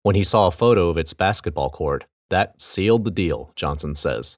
When 0.02 0.14
he 0.14 0.22
saw 0.22 0.48
a 0.48 0.50
photo 0.50 0.90
of 0.90 0.98
its 0.98 1.14
basketball 1.14 1.70
court, 1.70 2.04
that 2.28 2.60
sealed 2.60 3.06
the 3.06 3.10
deal, 3.10 3.52
Johnson 3.56 3.94
says. 3.94 4.36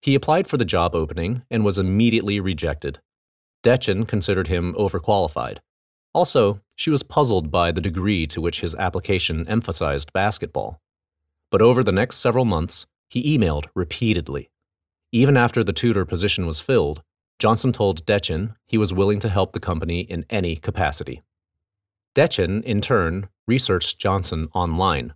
He 0.00 0.14
applied 0.14 0.46
for 0.46 0.56
the 0.56 0.64
job 0.64 0.94
opening 0.94 1.42
and 1.50 1.62
was 1.62 1.78
immediately 1.78 2.40
rejected. 2.40 3.00
Dechen 3.62 4.08
considered 4.08 4.48
him 4.48 4.72
overqualified. 4.78 5.58
Also, 6.14 6.62
she 6.76 6.90
was 6.90 7.02
puzzled 7.02 7.50
by 7.50 7.72
the 7.72 7.80
degree 7.80 8.26
to 8.28 8.40
which 8.40 8.60
his 8.60 8.74
application 8.76 9.48
emphasized 9.48 10.12
basketball. 10.12 10.80
But 11.50 11.62
over 11.62 11.82
the 11.82 11.92
next 11.92 12.18
several 12.18 12.44
months, 12.44 12.86
he 13.08 13.36
emailed 13.36 13.66
repeatedly. 13.74 14.50
Even 15.10 15.36
after 15.36 15.64
the 15.64 15.72
tutor 15.72 16.04
position 16.04 16.46
was 16.46 16.60
filled, 16.60 17.02
Johnson 17.38 17.72
told 17.72 18.04
Dechen 18.06 18.54
he 18.66 18.78
was 18.78 18.92
willing 18.92 19.20
to 19.20 19.28
help 19.28 19.52
the 19.52 19.60
company 19.60 20.00
in 20.00 20.24
any 20.30 20.56
capacity. 20.56 21.22
Dechen, 22.14 22.62
in 22.62 22.80
turn, 22.80 23.28
researched 23.46 23.98
Johnson 23.98 24.48
online. 24.54 25.14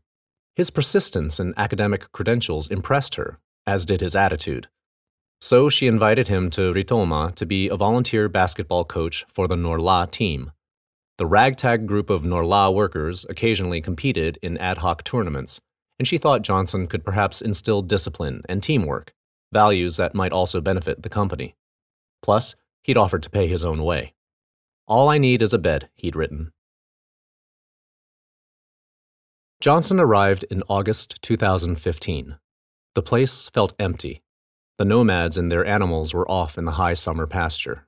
His 0.54 0.70
persistence 0.70 1.40
and 1.40 1.54
academic 1.56 2.12
credentials 2.12 2.68
impressed 2.68 3.14
her, 3.14 3.38
as 3.66 3.86
did 3.86 4.00
his 4.00 4.14
attitude. 4.14 4.68
So 5.40 5.70
she 5.70 5.86
invited 5.86 6.28
him 6.28 6.50
to 6.50 6.72
Ritoma 6.72 7.34
to 7.36 7.46
be 7.46 7.68
a 7.68 7.76
volunteer 7.76 8.28
basketball 8.28 8.84
coach 8.84 9.24
for 9.32 9.48
the 9.48 9.56
Norlha 9.56 10.10
team. 10.10 10.52
The 11.20 11.26
ragtag 11.26 11.86
group 11.86 12.08
of 12.08 12.22
Norlha 12.22 12.72
workers 12.72 13.26
occasionally 13.28 13.82
competed 13.82 14.38
in 14.40 14.56
ad 14.56 14.78
hoc 14.78 15.04
tournaments, 15.04 15.60
and 15.98 16.08
she 16.08 16.16
thought 16.16 16.40
Johnson 16.40 16.86
could 16.86 17.04
perhaps 17.04 17.42
instill 17.42 17.82
discipline 17.82 18.40
and 18.48 18.62
teamwork, 18.62 19.12
values 19.52 19.98
that 19.98 20.14
might 20.14 20.32
also 20.32 20.62
benefit 20.62 21.02
the 21.02 21.10
company. 21.10 21.56
Plus, 22.22 22.54
he'd 22.84 22.96
offered 22.96 23.22
to 23.24 23.28
pay 23.28 23.48
his 23.48 23.66
own 23.66 23.82
way. 23.84 24.14
All 24.88 25.10
I 25.10 25.18
need 25.18 25.42
is 25.42 25.52
a 25.52 25.58
bed, 25.58 25.90
he'd 25.92 26.16
written. 26.16 26.52
Johnson 29.60 30.00
arrived 30.00 30.46
in 30.50 30.62
August 30.70 31.20
2015. 31.20 32.38
The 32.94 33.02
place 33.02 33.50
felt 33.50 33.74
empty. 33.78 34.22
The 34.78 34.86
nomads 34.86 35.36
and 35.36 35.52
their 35.52 35.66
animals 35.66 36.14
were 36.14 36.30
off 36.30 36.56
in 36.56 36.64
the 36.64 36.78
high 36.80 36.94
summer 36.94 37.26
pasture. 37.26 37.86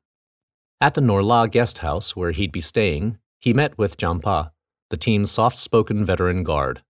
At 0.83 0.93
the 0.93 1.01
Norlha 1.01 1.51
guest 1.51 1.79
house 1.79 2.15
where 2.15 2.33
he'd 2.33 2.53
be 2.53 2.61
staying, 2.61 3.17
he 3.43 3.53
met 3.53 3.77
with 3.77 3.97
Jampa, 3.97 4.53
the 4.91 4.97
team's 4.97 5.33
soft 5.33 5.57
spoken 5.57 6.05
veteran 6.05 6.45
guard. 6.45 6.83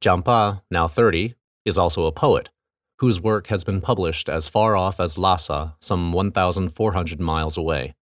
Jampa, 0.00 0.62
now 0.70 0.88
30, 0.88 1.34
is 1.66 1.76
also 1.76 2.06
a 2.06 2.12
poet, 2.12 2.48
whose 3.00 3.20
work 3.20 3.48
has 3.48 3.64
been 3.64 3.82
published 3.82 4.26
as 4.26 4.48
far 4.48 4.76
off 4.76 4.98
as 4.98 5.18
Lhasa, 5.18 5.74
some 5.78 6.12
1,400 6.12 7.20
miles 7.20 7.58
away. 7.58 7.94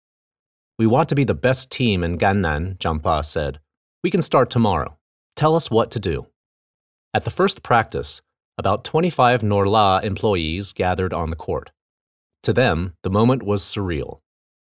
We 0.78 0.86
want 0.86 1.08
to 1.08 1.14
be 1.14 1.24
the 1.24 1.32
best 1.32 1.70
team 1.70 2.04
in 2.04 2.18
Gannan, 2.18 2.78
Jampa 2.78 3.24
said. 3.24 3.60
We 4.04 4.10
can 4.10 4.20
start 4.20 4.50
tomorrow. 4.50 4.98
Tell 5.34 5.56
us 5.56 5.70
what 5.70 5.90
to 5.92 5.98
do. 5.98 6.26
At 7.14 7.24
the 7.24 7.30
first 7.30 7.62
practice, 7.62 8.20
about 8.58 8.84
25 8.84 9.40
Norlha 9.40 10.04
employees 10.04 10.74
gathered 10.74 11.14
on 11.14 11.30
the 11.30 11.36
court. 11.36 11.70
To 12.42 12.52
them, 12.52 12.92
the 13.02 13.10
moment 13.10 13.42
was 13.42 13.62
surreal. 13.62 14.20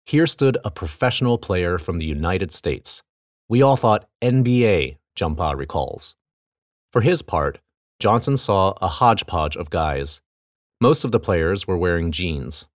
Here 0.06 0.26
stood 0.26 0.58
a 0.64 0.72
professional 0.72 1.38
player 1.38 1.78
from 1.78 1.98
the 1.98 2.06
United 2.06 2.50
States. 2.50 3.04
We 3.52 3.60
all 3.60 3.76
thought 3.76 4.08
NBA, 4.22 4.96
Jampa 5.14 5.54
recalls. 5.54 6.16
For 6.90 7.02
his 7.02 7.20
part, 7.20 7.58
Johnson 8.00 8.38
saw 8.38 8.72
a 8.80 8.88
hodgepodge 8.88 9.58
of 9.58 9.68
guys. 9.68 10.22
Most 10.80 11.04
of 11.04 11.12
the 11.12 11.20
players 11.20 11.66
were 11.66 11.76
wearing 11.76 12.12
jeans. 12.12 12.66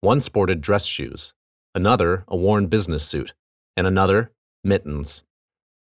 One 0.00 0.22
sported 0.22 0.62
dress 0.62 0.86
shoes, 0.86 1.34
another 1.74 2.24
a 2.28 2.36
worn 2.38 2.68
business 2.68 3.06
suit, 3.06 3.34
and 3.76 3.86
another 3.86 4.32
mittens. 4.64 5.22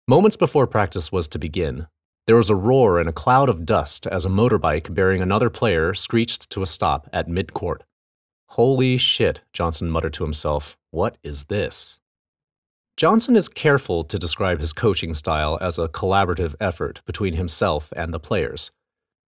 Moments 0.08 0.38
before 0.38 0.66
practice 0.66 1.12
was 1.12 1.28
to 1.28 1.38
begin, 1.38 1.88
there 2.26 2.38
was 2.38 2.50
a 2.50 2.56
roar 2.56 3.02
and 3.02 3.10
a 3.10 3.20
cloud 3.22 3.50
of 3.50 3.66
dust 3.66 4.08
as 4.08 4.24
a 4.24 4.30
motorbike 4.30 4.96
bearing 4.96 5.22
another 5.22 5.50
player 5.50 5.94
screeched 5.94 6.50
to 6.52 6.62
a 6.62 6.66
stop 6.66 7.10
at 7.12 7.28
midcourt. 7.28 7.82
Holy 8.52 8.96
shit, 8.96 9.42
Johnson 9.52 9.90
muttered 9.90 10.14
to 10.14 10.24
himself. 10.24 10.78
What 10.92 11.18
is 11.22 11.44
this? 11.50 12.00
Johnson 12.98 13.36
is 13.36 13.48
careful 13.48 14.04
to 14.04 14.18
describe 14.18 14.60
his 14.60 14.74
coaching 14.74 15.14
style 15.14 15.60
as 15.62 15.78
a 15.78 15.88
collaborative 15.88 16.56
effort 16.60 17.04
between 17.06 17.36
himself 17.36 17.94
and 17.96 18.12
the 18.12 18.20
players. 18.20 18.72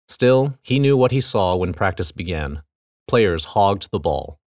Still, 0.09 0.57
he 0.63 0.79
knew 0.79 0.97
what 0.97 1.13
he 1.13 1.21
saw 1.21 1.55
when 1.55 1.75
practice 1.75 2.11
began. 2.11 2.63
Players 3.07 3.45
hogged 3.45 3.91
the 3.91 4.01
ball. 4.01 4.41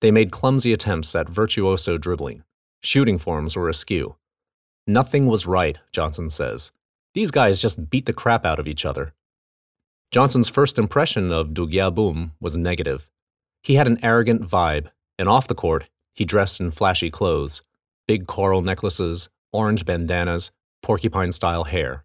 They 0.00 0.10
made 0.10 0.32
clumsy 0.32 0.72
attempts 0.72 1.14
at 1.14 1.28
virtuoso 1.28 1.98
dribbling. 1.98 2.42
Shooting 2.82 3.18
forms 3.18 3.54
were 3.54 3.68
askew. 3.68 4.16
Nothing 4.86 5.26
was 5.26 5.46
right, 5.46 5.78
Johnson 5.92 6.30
says. 6.30 6.72
These 7.12 7.30
guys 7.30 7.60
just 7.60 7.90
beat 7.90 8.06
the 8.06 8.14
crap 8.14 8.46
out 8.46 8.58
of 8.58 8.66
each 8.66 8.86
other. 8.86 9.12
Johnson's 10.10 10.48
first 10.48 10.78
impression 10.78 11.30
of 11.30 11.50
Dugya 11.50 11.94
Bum 11.94 12.32
was 12.40 12.56
negative. 12.56 13.10
He 13.62 13.74
had 13.74 13.86
an 13.86 14.02
arrogant 14.02 14.40
vibe, 14.40 14.88
and 15.18 15.28
off 15.28 15.48
the 15.48 15.54
court, 15.54 15.90
he 16.14 16.24
dressed 16.24 16.60
in 16.60 16.70
flashy 16.70 17.10
clothes 17.10 17.60
big 18.06 18.26
coral 18.26 18.62
necklaces, 18.62 19.28
orange 19.52 19.84
bandanas, 19.84 20.50
porcupine 20.82 21.32
style 21.32 21.64
hair. 21.64 22.04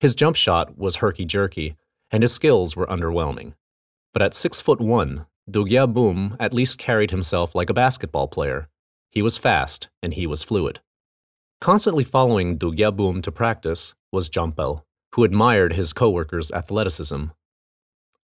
His 0.00 0.14
jump 0.14 0.36
shot 0.36 0.78
was 0.78 0.96
herky 0.96 1.24
jerky, 1.24 1.76
and 2.10 2.22
his 2.22 2.32
skills 2.32 2.76
were 2.76 2.86
underwhelming. 2.86 3.54
But 4.12 4.22
at 4.22 4.34
six 4.34 4.60
foot 4.60 4.80
one, 4.80 5.26
Dugya 5.50 5.92
Bum 5.92 6.36
at 6.38 6.54
least 6.54 6.78
carried 6.78 7.10
himself 7.10 7.54
like 7.54 7.70
a 7.70 7.74
basketball 7.74 8.28
player. 8.28 8.68
He 9.10 9.22
was 9.22 9.38
fast, 9.38 9.88
and 10.02 10.14
he 10.14 10.26
was 10.26 10.42
fluid. 10.42 10.80
Constantly 11.60 12.04
following 12.04 12.58
Dugya 12.58 12.94
Bum 12.94 13.22
to 13.22 13.32
practice 13.32 13.94
was 14.12 14.30
Jampel, 14.30 14.82
who 15.14 15.24
admired 15.24 15.72
his 15.72 15.92
coworkers' 15.92 16.52
athleticism. 16.52 17.24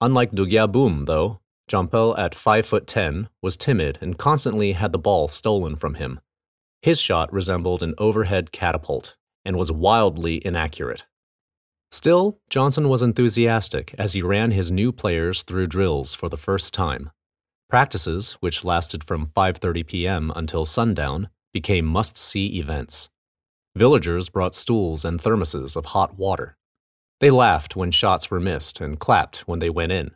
Unlike 0.01 0.31
Dugya 0.31 0.71
Bum, 0.71 1.05
though, 1.05 1.39
Jampel 1.67 2.17
at 2.17 2.35
5 2.35 2.65
foot 2.65 2.87
10 2.87 3.29
was 3.41 3.55
timid 3.55 3.97
and 4.01 4.17
constantly 4.17 4.73
had 4.73 4.91
the 4.91 4.99
ball 4.99 5.27
stolen 5.27 5.75
from 5.75 5.93
him. 5.95 6.19
His 6.81 6.99
shot 6.99 7.31
resembled 7.31 7.83
an 7.83 7.93
overhead 7.97 8.51
catapult 8.51 9.15
and 9.45 9.55
was 9.55 9.71
wildly 9.71 10.45
inaccurate. 10.45 11.05
Still, 11.91 12.39
Johnson 12.49 12.89
was 12.89 13.03
enthusiastic 13.03 13.93
as 13.97 14.13
he 14.13 14.21
ran 14.21 14.51
his 14.51 14.71
new 14.71 14.91
players 14.91 15.43
through 15.43 15.67
drills 15.67 16.15
for 16.15 16.29
the 16.29 16.37
first 16.37 16.73
time. 16.73 17.11
Practices, 17.69 18.33
which 18.39 18.63
lasted 18.63 19.03
from 19.03 19.27
5:30 19.27 19.85
p.m. 19.85 20.31
until 20.35 20.65
sundown, 20.65 21.29
became 21.53 21.85
must-see 21.85 22.57
events. 22.57 23.09
Villagers 23.75 24.29
brought 24.29 24.55
stools 24.55 25.05
and 25.05 25.19
thermoses 25.19 25.75
of 25.75 25.85
hot 25.87 26.17
water. 26.17 26.57
They 27.19 27.29
laughed 27.29 27.75
when 27.75 27.91
shots 27.91 28.31
were 28.31 28.39
missed 28.39 28.81
and 28.81 28.99
clapped 28.99 29.47
when 29.47 29.59
they 29.59 29.69
went 29.69 29.91
in. 29.91 30.11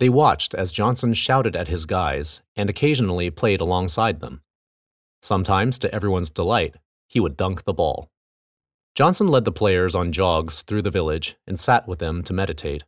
They 0.00 0.08
watched 0.08 0.54
as 0.54 0.72
Johnson 0.72 1.14
shouted 1.14 1.56
at 1.56 1.68
his 1.68 1.86
guys 1.86 2.42
and 2.54 2.68
occasionally 2.68 3.30
played 3.30 3.60
alongside 3.60 4.20
them. 4.20 4.42
Sometimes, 5.24 5.78
to 5.78 5.94
everyone's 5.94 6.28
delight, 6.28 6.74
he 7.06 7.18
would 7.18 7.34
dunk 7.34 7.64
the 7.64 7.72
ball. 7.72 8.10
Johnson 8.94 9.26
led 9.26 9.46
the 9.46 9.50
players 9.50 9.94
on 9.94 10.12
jogs 10.12 10.60
through 10.60 10.82
the 10.82 10.90
village 10.90 11.36
and 11.46 11.58
sat 11.58 11.88
with 11.88 11.98
them 11.98 12.22
to 12.24 12.34
meditate. 12.34 12.84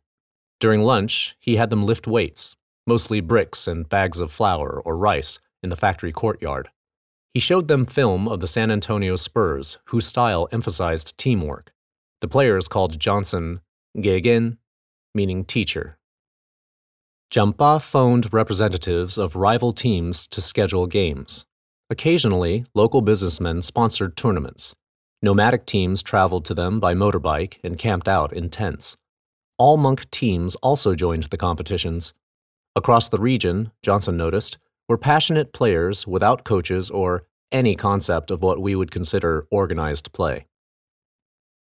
During 0.59 0.83
lunch, 0.83 1.35
he 1.39 1.55
had 1.55 1.71
them 1.71 1.83
lift 1.83 2.05
weights, 2.05 2.55
mostly 2.85 3.21
bricks 3.21 3.67
and 3.67 3.89
bags 3.89 4.19
of 4.19 4.31
flour 4.31 4.79
or 4.85 4.95
rice, 4.95 5.39
in 5.63 5.69
the 5.69 5.75
factory 5.75 6.11
courtyard. 6.11 6.69
He 7.33 7.39
showed 7.39 7.67
them 7.67 7.85
film 7.85 8.27
of 8.27 8.39
the 8.39 8.45
San 8.45 8.69
Antonio 8.69 9.15
Spurs, 9.15 9.79
whose 9.85 10.05
style 10.05 10.47
emphasized 10.51 11.17
teamwork. 11.17 11.73
The 12.21 12.27
players 12.27 12.67
called 12.67 12.99
Johnson 12.99 13.61
Gegen, 13.99 14.59
meaning 15.15 15.43
teacher. 15.43 15.97
Jampa 17.31 17.79
phoned 17.79 18.31
representatives 18.31 19.17
of 19.17 19.35
rival 19.35 19.73
teams 19.73 20.27
to 20.27 20.39
schedule 20.39 20.85
games. 20.85 21.46
Occasionally, 21.89 22.65
local 22.73 23.01
businessmen 23.01 23.61
sponsored 23.61 24.17
tournaments. 24.17 24.75
Nomadic 25.21 25.65
teams 25.65 26.03
traveled 26.03 26.43
to 26.45 26.53
them 26.53 26.81
by 26.81 26.93
motorbike 26.93 27.59
and 27.63 27.79
camped 27.79 28.09
out 28.09 28.33
in 28.33 28.49
tents. 28.49 28.97
All 29.57 29.77
monk 29.77 30.11
teams 30.11 30.55
also 30.55 30.95
joined 30.95 31.23
the 31.23 31.37
competitions. 31.37 32.13
Across 32.75 33.07
the 33.09 33.19
region, 33.19 33.71
Johnson 33.81 34.17
noticed, 34.17 34.57
were 34.89 34.97
passionate 34.97 35.53
players 35.53 36.05
without 36.05 36.43
coaches 36.43 36.89
or 36.89 37.23
any 37.53 37.73
concept 37.73 38.31
of 38.31 38.41
what 38.41 38.61
we 38.61 38.75
would 38.75 38.91
consider 38.91 39.47
organized 39.49 40.11
play. 40.11 40.45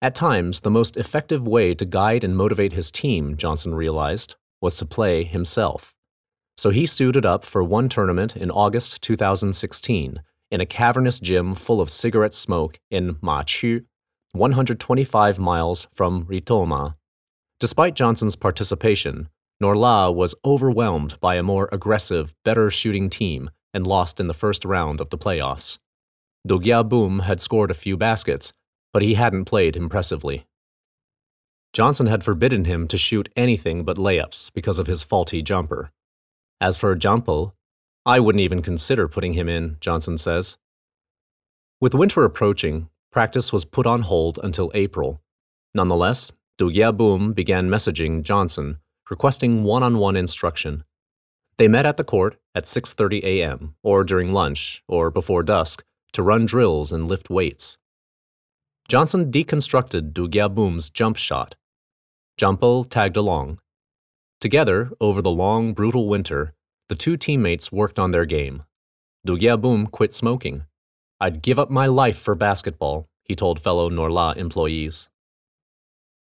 At 0.03 0.13
times, 0.13 0.61
the 0.61 0.69
most 0.69 0.97
effective 0.97 1.47
way 1.47 1.73
to 1.73 1.85
guide 1.85 2.23
and 2.23 2.37
motivate 2.37 2.73
his 2.73 2.91
team, 2.91 3.37
Johnson 3.37 3.73
realized, 3.73 4.35
was 4.61 4.75
to 4.75 4.85
play 4.85 5.23
himself. 5.23 5.95
So 6.61 6.69
he 6.69 6.85
suited 6.85 7.25
up 7.25 7.43
for 7.43 7.63
one 7.63 7.89
tournament 7.89 8.37
in 8.37 8.51
August 8.51 9.01
2016 9.01 10.21
in 10.51 10.61
a 10.61 10.65
cavernous 10.67 11.19
gym 11.19 11.55
full 11.55 11.81
of 11.81 11.89
cigarette 11.89 12.35
smoke 12.35 12.77
in 12.91 13.15
Machu, 13.15 13.85
125 14.33 15.39
miles 15.39 15.87
from 15.91 16.23
Ritoma. 16.25 16.93
Despite 17.59 17.95
Johnson's 17.95 18.35
participation, 18.35 19.29
Norlha 19.59 20.13
was 20.13 20.35
overwhelmed 20.45 21.19
by 21.19 21.33
a 21.33 21.41
more 21.41 21.67
aggressive, 21.71 22.35
better 22.45 22.69
shooting 22.69 23.09
team 23.09 23.49
and 23.73 23.87
lost 23.87 24.19
in 24.19 24.27
the 24.27 24.31
first 24.35 24.63
round 24.63 25.01
of 25.01 25.09
the 25.09 25.17
playoffs. 25.17 25.79
Dugya 26.47 26.87
Bum 26.87 27.21
had 27.21 27.41
scored 27.41 27.71
a 27.71 27.73
few 27.73 27.97
baskets, 27.97 28.53
but 28.93 29.01
he 29.01 29.15
hadn't 29.15 29.45
played 29.45 29.75
impressively. 29.75 30.45
Johnson 31.73 32.05
had 32.05 32.23
forbidden 32.23 32.65
him 32.65 32.87
to 32.87 32.99
shoot 32.99 33.29
anything 33.35 33.83
but 33.83 33.97
layups 33.97 34.53
because 34.53 34.77
of 34.77 34.85
his 34.85 35.01
faulty 35.01 35.41
jumper. 35.41 35.91
As 36.61 36.77
for 36.77 36.95
Jampel, 36.95 37.53
I 38.05 38.19
wouldn't 38.19 38.43
even 38.43 38.61
consider 38.61 39.07
putting 39.07 39.33
him 39.33 39.49
in, 39.49 39.77
Johnson 39.79 40.15
says. 40.15 40.59
With 41.81 41.95
winter 41.95 42.23
approaching, 42.23 42.87
practice 43.11 43.51
was 43.51 43.65
put 43.65 43.87
on 43.87 44.03
hold 44.03 44.39
until 44.43 44.71
April. 44.75 45.23
Nonetheless, 45.73 46.31
Dugya 46.59 46.95
Bum 46.95 47.33
began 47.33 47.67
messaging 47.67 48.21
Johnson, 48.21 48.77
requesting 49.09 49.63
one-on-one 49.63 50.15
instruction. 50.15 50.83
They 51.57 51.67
met 51.67 51.87
at 51.87 51.97
the 51.97 52.03
court 52.03 52.39
at 52.53 52.65
6:30 52.65 53.23
a.m. 53.23 53.73
or 53.81 54.03
during 54.03 54.31
lunch 54.31 54.83
or 54.87 55.09
before 55.09 55.41
dusk 55.41 55.83
to 56.13 56.21
run 56.21 56.45
drills 56.45 56.91
and 56.91 57.07
lift 57.07 57.31
weights. 57.31 57.79
Johnson 58.87 59.31
deconstructed 59.31 60.13
Dugya 60.13 60.53
Bum's 60.53 60.91
jump 60.91 61.17
shot. 61.17 61.55
Jampel 62.37 62.87
tagged 62.87 63.17
along. 63.17 63.59
Together, 64.41 64.89
over 64.99 65.21
the 65.21 65.29
long, 65.29 65.71
brutal 65.71 66.09
winter, 66.09 66.53
the 66.89 66.95
two 66.95 67.15
teammates 67.15 67.71
worked 67.71 67.99
on 67.99 68.09
their 68.09 68.25
game. 68.25 68.63
Dugya 69.25 69.61
Bum 69.61 69.85
quit 69.85 70.15
smoking. 70.15 70.65
I'd 71.19 71.43
give 71.43 71.59
up 71.59 71.69
my 71.69 71.85
life 71.85 72.19
for 72.19 72.33
basketball, 72.33 73.07
he 73.23 73.35
told 73.35 73.61
fellow 73.61 73.87
Norlha 73.87 74.35
employees. 74.35 75.09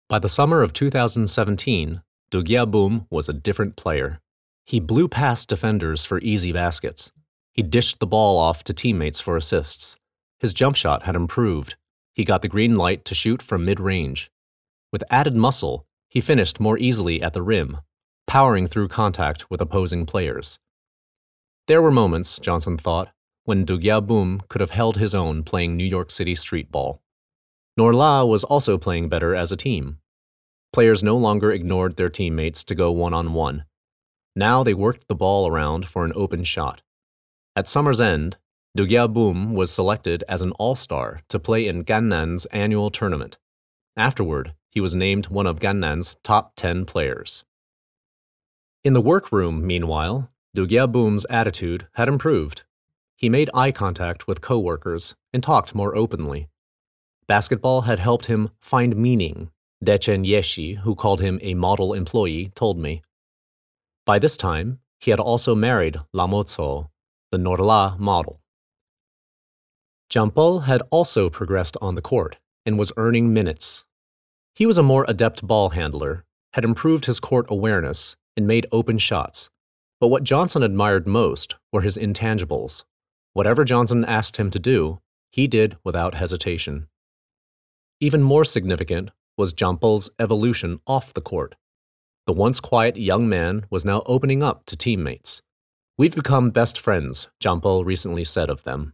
By 0.07 0.19
the 0.19 0.29
summer 0.29 0.61
of 0.61 0.73
2017, 0.73 2.03
Dugya 2.29 2.69
Bum 2.69 3.07
was 3.09 3.27
a 3.27 3.33
different 3.33 3.75
player. 3.75 4.19
He 4.63 4.79
blew 4.79 5.07
past 5.07 5.49
defenders 5.49 6.05
for 6.05 6.19
easy 6.19 6.51
baskets. 6.51 7.11
He 7.51 7.63
dished 7.63 7.99
the 7.99 8.05
ball 8.05 8.37
off 8.37 8.63
to 8.65 8.73
teammates 8.73 9.21
for 9.21 9.35
assists. 9.35 9.97
His 10.39 10.53
jump 10.53 10.75
shot 10.75 11.03
had 11.03 11.15
improved. 11.15 11.77
He 12.13 12.23
got 12.23 12.43
the 12.43 12.47
green 12.47 12.75
light 12.75 13.05
to 13.05 13.15
shoot 13.15 13.41
from 13.41 13.65
mid 13.65 13.79
range. 13.79 14.29
With 14.91 15.03
added 15.09 15.35
muscle, 15.35 15.87
he 16.09 16.21
finished 16.21 16.59
more 16.59 16.77
easily 16.77 17.19
at 17.19 17.33
the 17.33 17.41
rim, 17.41 17.79
powering 18.27 18.67
through 18.67 18.87
contact 18.87 19.49
with 19.49 19.61
opposing 19.61 20.05
players. 20.05 20.59
There 21.67 21.81
were 21.81 21.91
moments, 21.91 22.39
Johnson 22.39 22.77
thought, 22.77 23.13
when 23.45 23.65
Dugya 23.65 24.05
Bum 24.05 24.41
could 24.49 24.61
have 24.61 24.71
held 24.71 24.97
his 24.97 25.13
own 25.13 25.43
playing 25.43 25.75
New 25.75 25.85
York 25.85 26.09
City 26.09 26.35
street 26.35 26.71
ball. 26.71 27.01
Norlha 27.79 28.27
was 28.27 28.43
also 28.43 28.77
playing 28.77 29.09
better 29.09 29.35
as 29.35 29.51
a 29.51 29.57
team. 29.57 29.99
Players 30.71 31.03
no 31.03 31.17
longer 31.17 31.51
ignored 31.51 31.97
their 31.97 32.09
teammates 32.09 32.63
to 32.65 32.75
go 32.75 32.91
one 32.91 33.13
on 33.13 33.33
one. 33.33 33.65
Now 34.35 34.63
they 34.63 34.73
worked 34.73 35.07
the 35.07 35.15
ball 35.15 35.47
around 35.47 35.87
for 35.87 36.03
an 36.05 36.13
open 36.15 36.43
shot. 36.43 36.81
At 37.55 37.67
summer's 37.67 38.01
end, 38.01 38.37
Dugya 38.77 39.11
Bum 39.11 39.53
was 39.53 39.71
selected 39.71 40.23
as 40.27 40.41
an 40.41 40.51
all 40.53 40.75
star 40.75 41.21
to 41.29 41.39
play 41.39 41.67
in 41.67 41.83
Gannan's 41.83 42.47
annual 42.47 42.89
tournament. 42.89 43.37
Afterward, 43.95 44.53
he 44.71 44.81
was 44.81 44.95
named 44.95 45.27
one 45.27 45.45
of 45.45 45.59
Gannan's 45.59 46.17
top 46.23 46.53
10 46.55 46.85
players. 46.85 47.43
In 48.83 48.91
the 48.91 48.99
workroom, 48.99 49.65
meanwhile, 49.65 50.29
Dugya 50.57 50.91
Bum's 50.91 51.25
attitude 51.29 51.87
had 51.93 52.09
improved. 52.09 52.63
He 53.15 53.29
made 53.29 53.49
eye 53.53 53.71
contact 53.71 54.27
with 54.27 54.41
coworkers 54.41 55.15
and 55.31 55.41
talked 55.41 55.73
more 55.73 55.95
openly. 55.95 56.49
Basketball 57.25 57.83
had 57.83 57.99
helped 57.99 58.25
him 58.25 58.49
find 58.59 58.97
meaning, 58.97 59.51
Dechen 59.81 60.25
Yeshi, 60.25 60.79
who 60.79 60.95
called 60.95 61.21
him 61.21 61.39
a 61.41 61.53
model 61.53 61.93
employee, 61.93 62.51
told 62.55 62.77
me. 62.77 63.01
By 64.05 64.19
this 64.19 64.35
time, 64.35 64.79
he 64.99 65.11
had 65.11 65.19
also 65.19 65.55
married 65.55 66.01
Lamotso, 66.13 66.89
the 67.31 67.37
Norlha 67.37 67.97
model. 67.97 68.41
Jampel 70.09 70.63
had 70.63 70.81
also 70.91 71.29
progressed 71.29 71.77
on 71.81 71.95
the 71.95 72.01
court 72.01 72.37
and 72.65 72.77
was 72.77 72.91
earning 72.97 73.33
minutes. 73.33 73.85
He 74.53 74.65
was 74.65 74.77
a 74.77 74.83
more 74.83 75.05
adept 75.07 75.47
ball 75.47 75.69
handler, 75.69 76.25
had 76.51 76.65
improved 76.65 77.05
his 77.05 77.21
court 77.21 77.45
awareness, 77.49 78.17
and 78.35 78.47
made 78.47 78.67
open 78.71 78.97
shots. 78.97 79.49
But 79.99 80.07
what 80.07 80.23
Johnson 80.23 80.63
admired 80.63 81.07
most 81.07 81.55
were 81.71 81.81
his 81.81 81.97
intangibles. 81.97 82.83
Whatever 83.33 83.63
Johnson 83.63 84.03
asked 84.05 84.37
him 84.37 84.49
to 84.49 84.59
do, 84.59 84.99
he 85.31 85.47
did 85.47 85.77
without 85.83 86.15
hesitation. 86.15 86.87
Even 87.99 88.21
more 88.21 88.45
significant 88.45 89.11
was 89.37 89.53
Jampel's 89.53 90.09
evolution 90.19 90.79
off 90.85 91.13
the 91.13 91.21
court. 91.21 91.55
The 92.27 92.33
once 92.33 92.59
quiet 92.59 92.97
young 92.97 93.27
man 93.27 93.65
was 93.69 93.83
now 93.83 94.03
opening 94.05 94.43
up 94.43 94.65
to 94.67 94.77
teammates. 94.77 95.41
We've 95.97 96.15
become 96.15 96.51
best 96.51 96.79
friends, 96.79 97.29
Jampel 97.39 97.85
recently 97.85 98.23
said 98.23 98.49
of 98.49 98.63
them. 98.63 98.93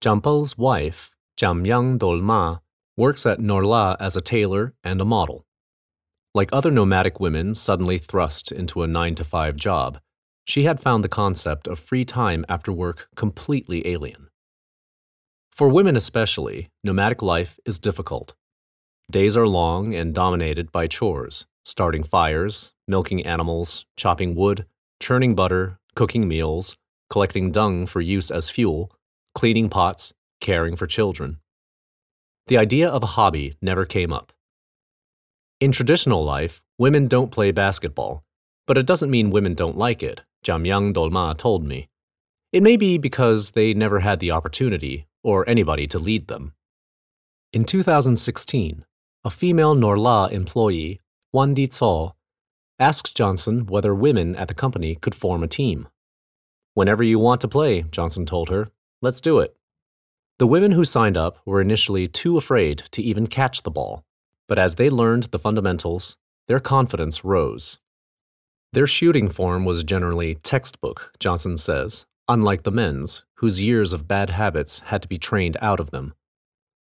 Jampel's 0.00 0.56
wife, 0.56 1.10
Jamyang 1.38 1.98
Dolma, 1.98 2.60
works 2.96 3.26
at 3.26 3.38
Norlha 3.38 3.96
as 4.00 4.16
a 4.16 4.20
tailor 4.20 4.74
and 4.82 5.00
a 5.00 5.04
model. 5.04 5.44
Like 6.32 6.50
other 6.52 6.70
nomadic 6.70 7.18
women 7.18 7.54
suddenly 7.54 7.98
thrust 7.98 8.52
into 8.52 8.82
a 8.82 8.86
9 8.86 9.16
to 9.16 9.24
5 9.24 9.56
job, 9.56 9.98
she 10.44 10.62
had 10.62 10.78
found 10.78 11.02
the 11.02 11.08
concept 11.08 11.66
of 11.66 11.80
free 11.80 12.04
time 12.04 12.44
after 12.48 12.72
work 12.72 13.08
completely 13.16 13.86
alien. 13.88 14.28
For 15.50 15.68
women 15.68 15.96
especially, 15.96 16.68
nomadic 16.84 17.20
life 17.20 17.58
is 17.66 17.80
difficult. 17.80 18.34
Days 19.10 19.36
are 19.36 19.48
long 19.48 19.92
and 19.92 20.14
dominated 20.14 20.70
by 20.70 20.86
chores, 20.86 21.46
starting 21.64 22.04
fires, 22.04 22.72
milking 22.86 23.26
animals, 23.26 23.84
chopping 23.96 24.36
wood, 24.36 24.66
churning 25.00 25.34
butter, 25.34 25.80
cooking 25.96 26.28
meals, 26.28 26.76
collecting 27.10 27.50
dung 27.50 27.86
for 27.86 28.00
use 28.00 28.30
as 28.30 28.50
fuel, 28.50 28.92
cleaning 29.34 29.68
pots, 29.68 30.14
caring 30.40 30.76
for 30.76 30.86
children. 30.86 31.38
The 32.46 32.56
idea 32.56 32.88
of 32.88 33.02
a 33.02 33.14
hobby 33.18 33.54
never 33.60 33.84
came 33.84 34.12
up. 34.12 34.32
In 35.60 35.72
traditional 35.72 36.24
life, 36.24 36.62
women 36.78 37.06
don't 37.06 37.30
play 37.30 37.50
basketball, 37.50 38.24
but 38.66 38.78
it 38.78 38.86
doesn't 38.86 39.10
mean 39.10 39.28
women 39.28 39.52
don't 39.52 39.76
like 39.76 40.02
it, 40.02 40.22
Jamyang 40.42 40.94
Dolma 40.94 41.36
told 41.36 41.66
me. 41.66 41.90
It 42.50 42.62
may 42.62 42.78
be 42.78 42.96
because 42.96 43.50
they 43.50 43.74
never 43.74 44.00
had 44.00 44.20
the 44.20 44.30
opportunity 44.30 45.06
or 45.22 45.46
anybody 45.46 45.86
to 45.88 45.98
lead 45.98 46.28
them. 46.28 46.54
In 47.52 47.64
2016, 47.64 48.86
a 49.22 49.28
female 49.28 49.76
Norlha 49.76 50.32
employee, 50.32 51.02
Wan 51.30 51.52
Di 51.52 51.66
Tso, 51.66 52.14
asked 52.78 53.14
Johnson 53.14 53.66
whether 53.66 53.94
women 53.94 54.34
at 54.36 54.48
the 54.48 54.54
company 54.54 54.94
could 54.94 55.14
form 55.14 55.42
a 55.42 55.48
team. 55.48 55.88
Whenever 56.72 57.02
you 57.02 57.18
want 57.18 57.42
to 57.42 57.48
play, 57.48 57.82
Johnson 57.82 58.24
told 58.24 58.48
her, 58.48 58.70
let's 59.02 59.20
do 59.20 59.38
it. 59.40 59.54
The 60.38 60.46
women 60.46 60.72
who 60.72 60.86
signed 60.86 61.18
up 61.18 61.36
were 61.44 61.60
initially 61.60 62.08
too 62.08 62.38
afraid 62.38 62.78
to 62.92 63.02
even 63.02 63.26
catch 63.26 63.62
the 63.62 63.70
ball, 63.70 64.06
but 64.50 64.58
as 64.58 64.74
they 64.74 64.90
learned 64.90 65.22
the 65.30 65.38
fundamentals, 65.38 66.16
their 66.48 66.58
confidence 66.58 67.24
rose. 67.24 67.78
Their 68.72 68.88
shooting 68.88 69.28
form 69.28 69.64
was 69.64 69.84
generally 69.84 70.34
textbook, 70.34 71.12
Johnson 71.20 71.56
says, 71.56 72.04
unlike 72.26 72.64
the 72.64 72.72
men's, 72.72 73.22
whose 73.36 73.62
years 73.62 73.92
of 73.92 74.08
bad 74.08 74.30
habits 74.30 74.80
had 74.80 75.02
to 75.02 75.08
be 75.08 75.18
trained 75.18 75.56
out 75.62 75.78
of 75.78 75.92
them. 75.92 76.14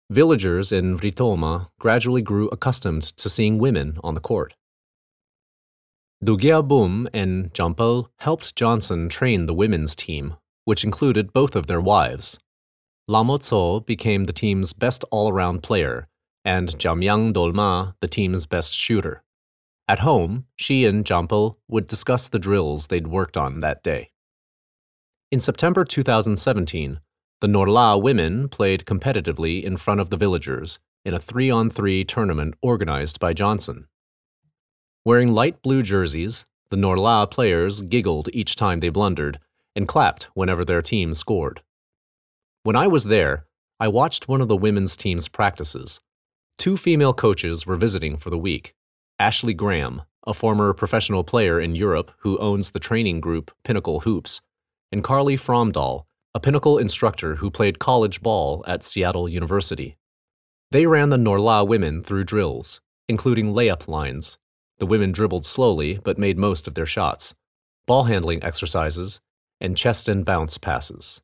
Villagers 0.08 0.72
in 0.72 0.98
Ritoma 0.98 1.68
gradually 1.78 2.22
grew 2.22 2.48
accustomed 2.48 3.02
to 3.02 3.28
seeing 3.28 3.58
women 3.58 3.98
on 4.02 4.14
the 4.14 4.20
court. 4.20 4.54
Dugya 6.24 6.66
Bum 6.66 7.06
and 7.12 7.52
Jampel 7.52 8.08
helped 8.20 8.56
Johnson 8.56 9.10
train 9.10 9.44
the 9.44 9.52
women's 9.52 9.94
team, 9.94 10.36
which 10.64 10.84
included 10.84 11.34
both 11.34 11.54
of 11.54 11.66
their 11.66 11.82
wives. 11.82 12.38
Lamotso 13.10 13.84
became 13.84 14.24
the 14.24 14.32
team's 14.32 14.72
best 14.72 15.04
all 15.10 15.28
around 15.28 15.62
player, 15.62 16.08
and 16.48 16.70
Jamyang 16.78 17.34
Dolma 17.34 17.92
the 18.00 18.08
team's 18.08 18.46
best 18.46 18.72
shooter. 18.72 19.22
At 19.86 19.98
home, 19.98 20.46
she 20.56 20.86
and 20.86 21.04
Jampel 21.04 21.56
would 21.68 21.86
discuss 21.86 22.26
the 22.26 22.38
drills 22.38 22.86
they'd 22.86 23.06
worked 23.06 23.36
on 23.36 23.60
that 23.60 23.82
day. 23.82 24.12
In 25.30 25.40
September 25.40 25.84
2017, 25.84 27.00
the 27.42 27.46
Norlha 27.46 28.00
women 28.00 28.48
played 28.48 28.86
competitively 28.86 29.62
in 29.62 29.76
front 29.76 30.00
of 30.00 30.08
the 30.08 30.16
villagers 30.16 30.78
in 31.04 31.12
a 31.12 31.18
three 31.18 31.50
on 31.50 31.68
three 31.68 32.02
tournament 32.02 32.54
organized 32.62 33.20
by 33.20 33.34
Johnson. 33.34 33.86
Wearing 35.04 35.34
light 35.34 35.60
blue 35.60 35.82
jerseys, 35.82 36.46
the 36.70 36.78
Norlha 36.78 37.30
players 37.30 37.82
giggled 37.82 38.30
each 38.32 38.56
time 38.56 38.80
they 38.80 38.88
blundered 38.88 39.38
and 39.76 39.86
clapped 39.86 40.30
whenever 40.32 40.64
their 40.64 40.80
team 40.80 41.12
scored. 41.12 41.60
When 42.62 42.74
I 42.74 42.86
was 42.86 43.04
there, 43.04 43.44
I 43.78 43.88
watched 43.88 44.28
one 44.28 44.40
of 44.40 44.48
the 44.48 44.56
women's 44.56 44.96
team's 44.96 45.28
practices. 45.28 46.00
Two 46.58 46.76
female 46.76 47.14
coaches 47.14 47.66
were 47.66 47.76
visiting 47.76 48.16
for 48.16 48.30
the 48.30 48.38
week 48.38 48.74
Ashley 49.20 49.54
Graham, 49.54 50.02
a 50.26 50.34
former 50.34 50.74
professional 50.74 51.22
player 51.22 51.60
in 51.60 51.76
Europe 51.76 52.10
who 52.18 52.36
owns 52.38 52.70
the 52.70 52.80
training 52.80 53.20
group 53.20 53.52
Pinnacle 53.62 54.00
Hoops, 54.00 54.40
and 54.90 55.04
Carly 55.04 55.36
Fromdahl, 55.36 56.06
a 56.34 56.40
Pinnacle 56.40 56.76
instructor 56.76 57.36
who 57.36 57.48
played 57.48 57.78
college 57.78 58.20
ball 58.22 58.64
at 58.66 58.82
Seattle 58.82 59.28
University. 59.28 59.98
They 60.72 60.84
ran 60.86 61.10
the 61.10 61.16
Norlha 61.16 61.66
women 61.66 62.02
through 62.02 62.24
drills, 62.24 62.80
including 63.08 63.54
layup 63.54 63.86
lines. 63.86 64.36
The 64.78 64.86
women 64.86 65.12
dribbled 65.12 65.46
slowly 65.46 66.00
but 66.02 66.18
made 66.18 66.38
most 66.38 66.66
of 66.66 66.74
their 66.74 66.86
shots, 66.86 67.36
ball 67.86 68.04
handling 68.04 68.42
exercises, 68.42 69.20
and 69.60 69.76
chest 69.76 70.08
and 70.08 70.24
bounce 70.24 70.58
passes. 70.58 71.22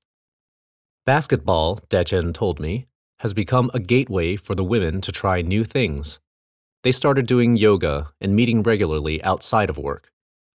Basketball, 1.05 1.81
Dechen 1.91 2.33
told 2.33 2.61
me, 2.61 2.87
has 3.21 3.35
become 3.35 3.71
a 3.73 3.81
gateway 3.81 4.37
for 4.37 4.55
the 4.55 4.65
women 4.65 5.01
to 5.01 5.13
try 5.13 5.43
new 5.43 5.65
things. 5.65 6.19
They 6.83 6.93
started 6.93 7.27
doing 7.27 7.57
yoga 7.57 8.13
and 8.21 8.37
meeting 8.37 8.63
regularly 8.63 9.23
outside 9.23 9.71
of 9.71 9.79
work. 9.79 10.11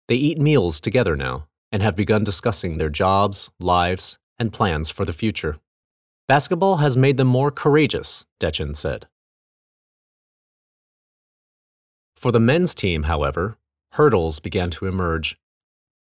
They 0.09 0.17
eat 0.17 0.39
meals 0.39 0.81
together 0.81 1.17
now 1.17 1.47
and 1.71 1.83
have 1.83 1.97
begun 1.97 2.25
discussing 2.25 2.79
their 2.79 2.89
jobs, 2.89 3.51
lives, 3.61 4.19
and 4.39 4.53
plans 4.53 4.91
for 4.91 5.05
the 5.05 5.13
future. 5.13 5.59
Basketball 6.29 6.79
has 6.79 6.97
made 6.97 7.17
them 7.17 7.29
more 7.29 7.51
courageous, 7.51 8.25
Dechen 8.41 8.75
said. 8.75 9.07
For 12.17 12.33
the 12.33 12.41
men's 12.41 12.75
team, 12.75 13.05
however, 13.05 13.59
hurdles 13.93 14.41
began 14.41 14.71
to 14.71 14.87
emerge. 14.87 15.39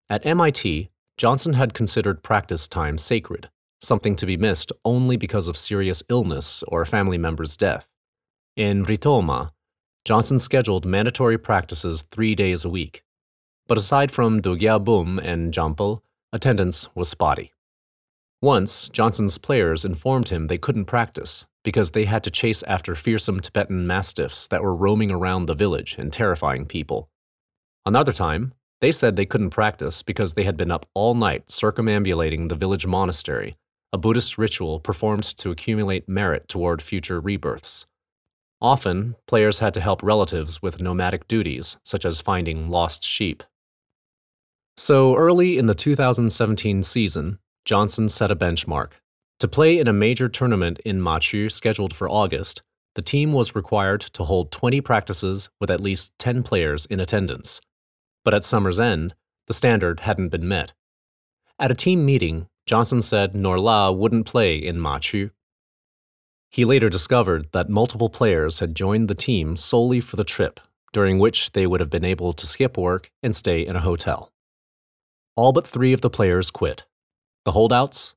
At 0.08 0.26
MIT, 0.26 0.90
Johnson 1.16 1.52
had 1.52 1.74
considered 1.74 2.22
practice 2.22 2.66
time 2.66 2.98
sacred, 2.98 3.50
something 3.80 4.16
to 4.16 4.26
be 4.26 4.36
missed 4.36 4.72
only 4.84 5.16
because 5.16 5.48
of 5.48 5.56
serious 5.56 6.02
illness 6.08 6.62
or 6.68 6.82
a 6.82 6.86
family 6.86 7.18
member's 7.18 7.56
death. 7.56 7.88
In 8.56 8.84
Ritoma, 8.84 9.50
Johnson 10.04 10.38
scheduled 10.38 10.86
mandatory 10.86 11.36
practices 11.36 12.02
three 12.02 12.34
days 12.34 12.64
a 12.64 12.70
week. 12.70 13.02
But 13.66 13.78
aside 13.78 14.12
from 14.12 14.40
Dugya 14.40 14.82
Bum 14.82 15.18
and 15.18 15.52
Jampel, 15.52 16.00
attendance 16.32 16.88
was 16.94 17.08
spotty. 17.08 17.52
Once, 18.40 18.88
Johnson's 18.88 19.38
players 19.38 19.84
informed 19.84 20.28
him 20.28 20.46
they 20.46 20.58
couldn't 20.58 20.84
practice 20.84 21.46
because 21.64 21.90
they 21.90 22.04
had 22.04 22.22
to 22.22 22.30
chase 22.30 22.62
after 22.64 22.94
fearsome 22.94 23.40
Tibetan 23.40 23.86
mastiffs 23.86 24.46
that 24.46 24.62
were 24.62 24.74
roaming 24.74 25.10
around 25.10 25.46
the 25.46 25.54
village 25.54 25.96
and 25.98 26.12
terrifying 26.12 26.66
people. 26.66 27.08
Another 27.84 28.12
time, 28.12 28.52
they 28.80 28.92
said 28.92 29.16
they 29.16 29.26
couldn't 29.26 29.50
practice 29.50 30.02
because 30.02 30.34
they 30.34 30.44
had 30.44 30.56
been 30.56 30.70
up 30.70 30.86
all 30.94 31.14
night 31.14 31.50
circumambulating 31.50 32.48
the 32.48 32.54
village 32.54 32.86
monastery, 32.86 33.56
a 33.96 33.98
Buddhist 33.98 34.36
ritual 34.36 34.78
performed 34.78 35.24
to 35.24 35.50
accumulate 35.50 36.06
merit 36.06 36.48
toward 36.48 36.82
future 36.82 37.18
rebirths. 37.18 37.86
Often, 38.60 39.16
players 39.26 39.60
had 39.60 39.72
to 39.72 39.80
help 39.80 40.02
relatives 40.02 40.60
with 40.60 40.82
nomadic 40.82 41.26
duties, 41.26 41.78
such 41.82 42.04
as 42.04 42.20
finding 42.20 42.70
lost 42.70 43.02
sheep. 43.02 43.42
So, 44.76 45.16
early 45.16 45.56
in 45.56 45.64
the 45.64 45.74
2017 45.74 46.82
season, 46.82 47.38
Johnson 47.64 48.10
set 48.10 48.30
a 48.30 48.36
benchmark. 48.36 48.90
To 49.38 49.48
play 49.48 49.78
in 49.78 49.88
a 49.88 49.94
major 49.94 50.28
tournament 50.28 50.78
in 50.84 51.00
Machu 51.00 51.50
scheduled 51.50 51.96
for 51.96 52.06
August, 52.06 52.62
the 52.96 53.02
team 53.02 53.32
was 53.32 53.54
required 53.54 54.02
to 54.02 54.24
hold 54.24 54.52
20 54.52 54.82
practices 54.82 55.48
with 55.58 55.70
at 55.70 55.80
least 55.80 56.12
10 56.18 56.42
players 56.42 56.84
in 56.84 57.00
attendance. 57.00 57.62
But 58.26 58.34
at 58.34 58.44
summer's 58.44 58.78
end, 58.78 59.14
the 59.46 59.54
standard 59.54 60.00
hadn't 60.00 60.28
been 60.28 60.46
met. 60.46 60.74
At 61.58 61.70
a 61.70 61.74
team 61.74 62.04
meeting, 62.04 62.48
Johnson 62.66 63.00
said 63.00 63.34
Norlha 63.34 63.96
wouldn't 63.96 64.26
play 64.26 64.56
in 64.56 64.76
Machu. 64.76 65.30
He 66.50 66.64
later 66.64 66.88
discovered 66.88 67.52
that 67.52 67.68
multiple 67.68 68.10
players 68.10 68.58
had 68.58 68.74
joined 68.74 69.08
the 69.08 69.14
team 69.14 69.56
solely 69.56 70.00
for 70.00 70.16
the 70.16 70.24
trip, 70.24 70.58
during 70.92 71.18
which 71.18 71.52
they 71.52 71.66
would 71.66 71.80
have 71.80 71.90
been 71.90 72.04
able 72.04 72.32
to 72.32 72.46
skip 72.46 72.76
work 72.76 73.12
and 73.22 73.36
stay 73.36 73.64
in 73.64 73.76
a 73.76 73.80
hotel. 73.80 74.32
All 75.36 75.52
but 75.52 75.66
three 75.66 75.92
of 75.92 76.00
the 76.00 76.10
players 76.10 76.50
quit. 76.50 76.86
The 77.44 77.52
holdouts, 77.52 78.16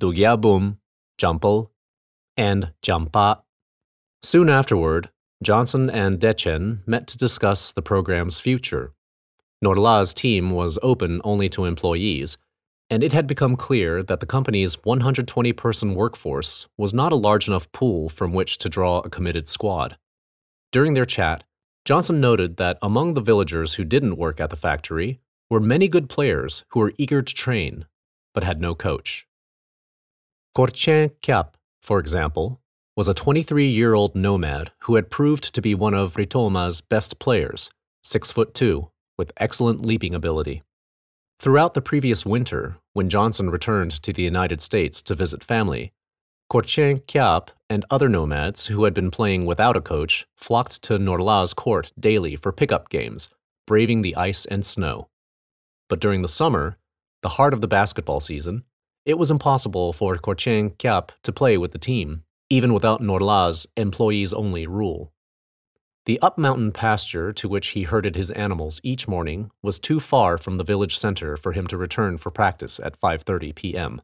Dugyabum, 0.00 0.76
Jampel, 1.20 1.70
and 2.36 2.72
Jampa. 2.82 3.42
Soon 4.22 4.48
afterward, 4.48 5.10
Johnson 5.42 5.90
and 5.90 6.20
Dechen 6.20 6.86
met 6.86 7.06
to 7.08 7.18
discuss 7.18 7.72
the 7.72 7.82
program's 7.82 8.38
future. 8.38 8.92
Norlha's 9.64 10.14
team 10.14 10.50
was 10.50 10.78
open 10.82 11.20
only 11.24 11.48
to 11.48 11.64
employees, 11.64 12.38
and 12.90 13.02
it 13.02 13.12
had 13.12 13.26
become 13.26 13.56
clear 13.56 14.02
that 14.02 14.20
the 14.20 14.26
company's 14.26 14.84
120 14.84 15.52
person 15.52 15.94
workforce 15.94 16.66
was 16.76 16.94
not 16.94 17.12
a 17.12 17.16
large 17.16 17.48
enough 17.48 17.70
pool 17.72 18.08
from 18.08 18.32
which 18.32 18.58
to 18.58 18.68
draw 18.68 19.00
a 19.00 19.10
committed 19.10 19.48
squad. 19.48 19.96
During 20.72 20.94
their 20.94 21.04
chat, 21.04 21.44
Johnson 21.84 22.20
noted 22.20 22.56
that 22.56 22.78
among 22.82 23.14
the 23.14 23.20
villagers 23.20 23.74
who 23.74 23.84
didn't 23.84 24.16
work 24.16 24.40
at 24.40 24.50
the 24.50 24.56
factory 24.56 25.20
were 25.50 25.60
many 25.60 25.88
good 25.88 26.08
players 26.08 26.64
who 26.70 26.80
were 26.80 26.92
eager 26.98 27.22
to 27.22 27.34
train 27.34 27.86
but 28.34 28.44
had 28.44 28.60
no 28.60 28.74
coach. 28.74 29.26
Korchen 30.56 31.10
Kyap, 31.22 31.54
for 31.82 31.98
example, 31.98 32.60
was 32.96 33.08
a 33.08 33.14
23 33.14 33.66
year 33.66 33.94
old 33.94 34.14
nomad 34.14 34.72
who 34.80 34.96
had 34.96 35.10
proved 35.10 35.54
to 35.54 35.62
be 35.62 35.74
one 35.74 35.94
of 35.94 36.14
Ritoma's 36.14 36.80
best 36.80 37.18
players, 37.18 37.70
6 38.02 38.32
foot 38.32 38.54
2, 38.54 38.90
with 39.16 39.32
excellent 39.38 39.84
leaping 39.84 40.14
ability. 40.14 40.62
Throughout 41.40 41.74
the 41.74 41.80
previous 41.80 42.26
winter, 42.26 42.78
when 42.94 43.08
Johnson 43.08 43.48
returned 43.48 43.92
to 44.02 44.12
the 44.12 44.22
United 44.22 44.60
States 44.60 45.00
to 45.02 45.14
visit 45.14 45.44
family, 45.44 45.92
Korchen 46.50 47.00
Kyap 47.06 47.50
and 47.70 47.84
other 47.90 48.08
nomads 48.08 48.66
who 48.66 48.82
had 48.82 48.92
been 48.92 49.12
playing 49.12 49.46
without 49.46 49.76
a 49.76 49.80
coach 49.80 50.26
flocked 50.36 50.82
to 50.82 50.98
Norlha's 50.98 51.54
court 51.54 51.92
daily 51.96 52.34
for 52.34 52.50
pickup 52.50 52.88
games, 52.88 53.30
braving 53.68 54.02
the 54.02 54.16
ice 54.16 54.46
and 54.46 54.66
snow. 54.66 55.10
But 55.88 56.00
during 56.00 56.22
the 56.22 56.28
summer, 56.28 56.76
the 57.22 57.28
heart 57.28 57.54
of 57.54 57.60
the 57.60 57.68
basketball 57.68 58.18
season, 58.18 58.64
it 59.06 59.16
was 59.16 59.30
impossible 59.30 59.92
for 59.92 60.16
Korchen 60.16 60.76
Kyap 60.76 61.10
to 61.22 61.32
play 61.32 61.56
with 61.56 61.70
the 61.70 61.78
team, 61.78 62.24
even 62.50 62.72
without 62.72 63.00
Norlha's 63.00 63.68
employees 63.76 64.34
only 64.34 64.66
rule. 64.66 65.12
The 66.08 66.18
up 66.22 66.38
mountain 66.38 66.72
pasture 66.72 67.34
to 67.34 67.50
which 67.50 67.68
he 67.68 67.82
herded 67.82 68.16
his 68.16 68.30
animals 68.30 68.80
each 68.82 69.06
morning 69.06 69.50
was 69.62 69.78
too 69.78 70.00
far 70.00 70.38
from 70.38 70.56
the 70.56 70.64
village 70.64 70.96
center 70.96 71.36
for 71.36 71.52
him 71.52 71.66
to 71.66 71.76
return 71.76 72.16
for 72.16 72.30
practice 72.30 72.80
at 72.80 72.98
5:30 72.98 73.54
p.m. 73.54 74.00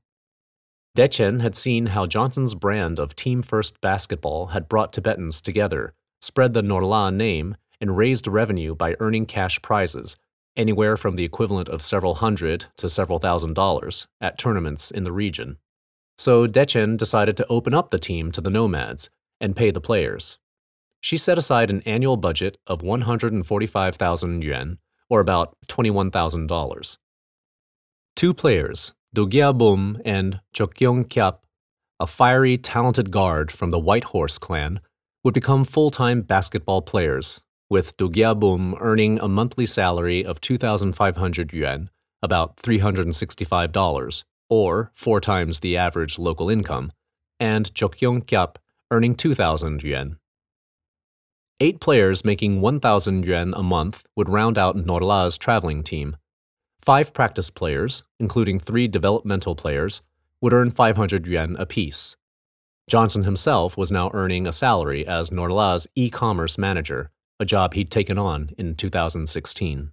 Dechen 0.95 1.41
had 1.41 1.57
seen 1.57 1.87
how 1.87 2.05
Johnson's 2.05 2.55
brand 2.55 2.99
of 2.99 3.17
team 3.17 3.41
first 3.41 3.81
basketball 3.81 4.49
had 4.49 4.69
brought 4.69 4.93
Tibetans 4.93 5.41
together, 5.41 5.95
spread 6.21 6.53
the 6.53 6.61
Norlha 6.61 7.11
name, 7.11 7.57
and 7.81 7.97
raised 7.97 8.27
revenue 8.27 8.75
by 8.75 8.97
earning 9.01 9.25
cash 9.25 9.63
prizes 9.63 10.15
anywhere 10.59 10.99
from 10.99 11.17
the 11.17 11.25
equivalent 11.25 11.71
of 11.71 11.81
several 11.81 12.17
hundred 12.17 12.67
to 12.77 12.91
several 12.91 13.19
thousand 13.19 13.55
dollars, 13.55 14.09
at 14.21 14.37
tournaments 14.37 14.91
in 14.91 15.05
the 15.05 15.13
region. 15.13 15.57
So 16.19 16.47
Dechen 16.47 16.99
decided 16.99 17.35
to 17.39 17.47
open 17.49 17.73
up 17.73 17.91
the 17.91 17.99
team 17.99 18.31
to 18.33 18.43
the 18.43 18.51
nomads 18.51 19.09
and 19.41 19.57
pay 19.57 19.71
the 19.71 19.81
players. 19.81 20.39
She 21.05 21.19
set 21.19 21.37
aside 21.37 21.69
an 21.69 21.83
annual 21.83 22.17
budget 22.17 22.57
of 22.67 22.81
145,000 22.81 24.43
yuan, 24.43 24.79
or 25.11 25.21
about 25.21 25.55
$21,000. 25.69 26.97
Two 28.17 28.33
players, 28.33 28.95
Bum 29.13 30.01
and 30.03 30.41
Chokyong 30.55 31.05
Kyap, 31.05 31.41
a 32.01 32.07
fiery, 32.07 32.57
talented 32.57 33.11
guard 33.11 33.53
from 33.53 33.69
the 33.69 33.79
White 33.79 34.05
Horse 34.05 34.39
clan, 34.39 34.81
would 35.23 35.35
become 35.35 35.67
full 35.67 35.91
time 35.91 36.23
basketball 36.23 36.81
players 36.81 37.43
with 37.69 37.99
Bum 37.99 38.75
earning 38.81 39.21
a 39.21 39.29
monthly 39.29 39.67
salary 39.67 40.25
of 40.25 40.41
2,500 40.41 41.53
yuan, 41.53 41.91
about 42.23 42.57
$365, 42.57 44.25
or 44.49 44.91
four 44.95 45.21
times 45.21 45.61
the 45.61 45.77
average 45.77 46.19
local 46.19 46.49
income, 46.49 46.91
and 47.39 47.75
Chokyong 47.75 48.25
Kyap 48.25 48.57
earning 48.91 49.15
2,000 49.15 49.83
yuan. 49.83 50.17
Eight 51.61 51.81
players 51.81 52.25
making 52.25 52.61
1,000 52.61 53.25
yuan 53.25 53.55
a 53.55 53.63
month 53.63 54.05
would 54.17 54.29
round 54.29 54.59
out 54.59 54.77
Norlha's 54.77 55.39
traveling 55.39 55.85
team. 55.85 56.17
Five 56.83 57.15
practice 57.15 57.49
players, 57.49 58.03
including 58.19 58.59
three 58.59 58.89
developmental 58.89 59.55
players, 59.55 60.03
would 60.41 60.53
earn 60.53 60.73
500 60.73 61.29
yuan 61.29 61.55
apiece. 61.57 62.17
Johnson 62.89 63.23
himself 63.23 63.77
was 63.77 63.93
now 63.93 64.11
earning 64.13 64.49
a 64.49 64.53
salary 64.53 65.07
as 65.07 65.31
Norlha's 65.31 65.87
e 65.95 66.11
commerce 66.11 66.59
manager, 66.59 67.13
a 67.39 67.45
job 67.45 67.75
he'd 67.75 67.91
taken 67.91 68.19
on 68.19 68.51
in 68.59 68.75
2016. 68.75 69.93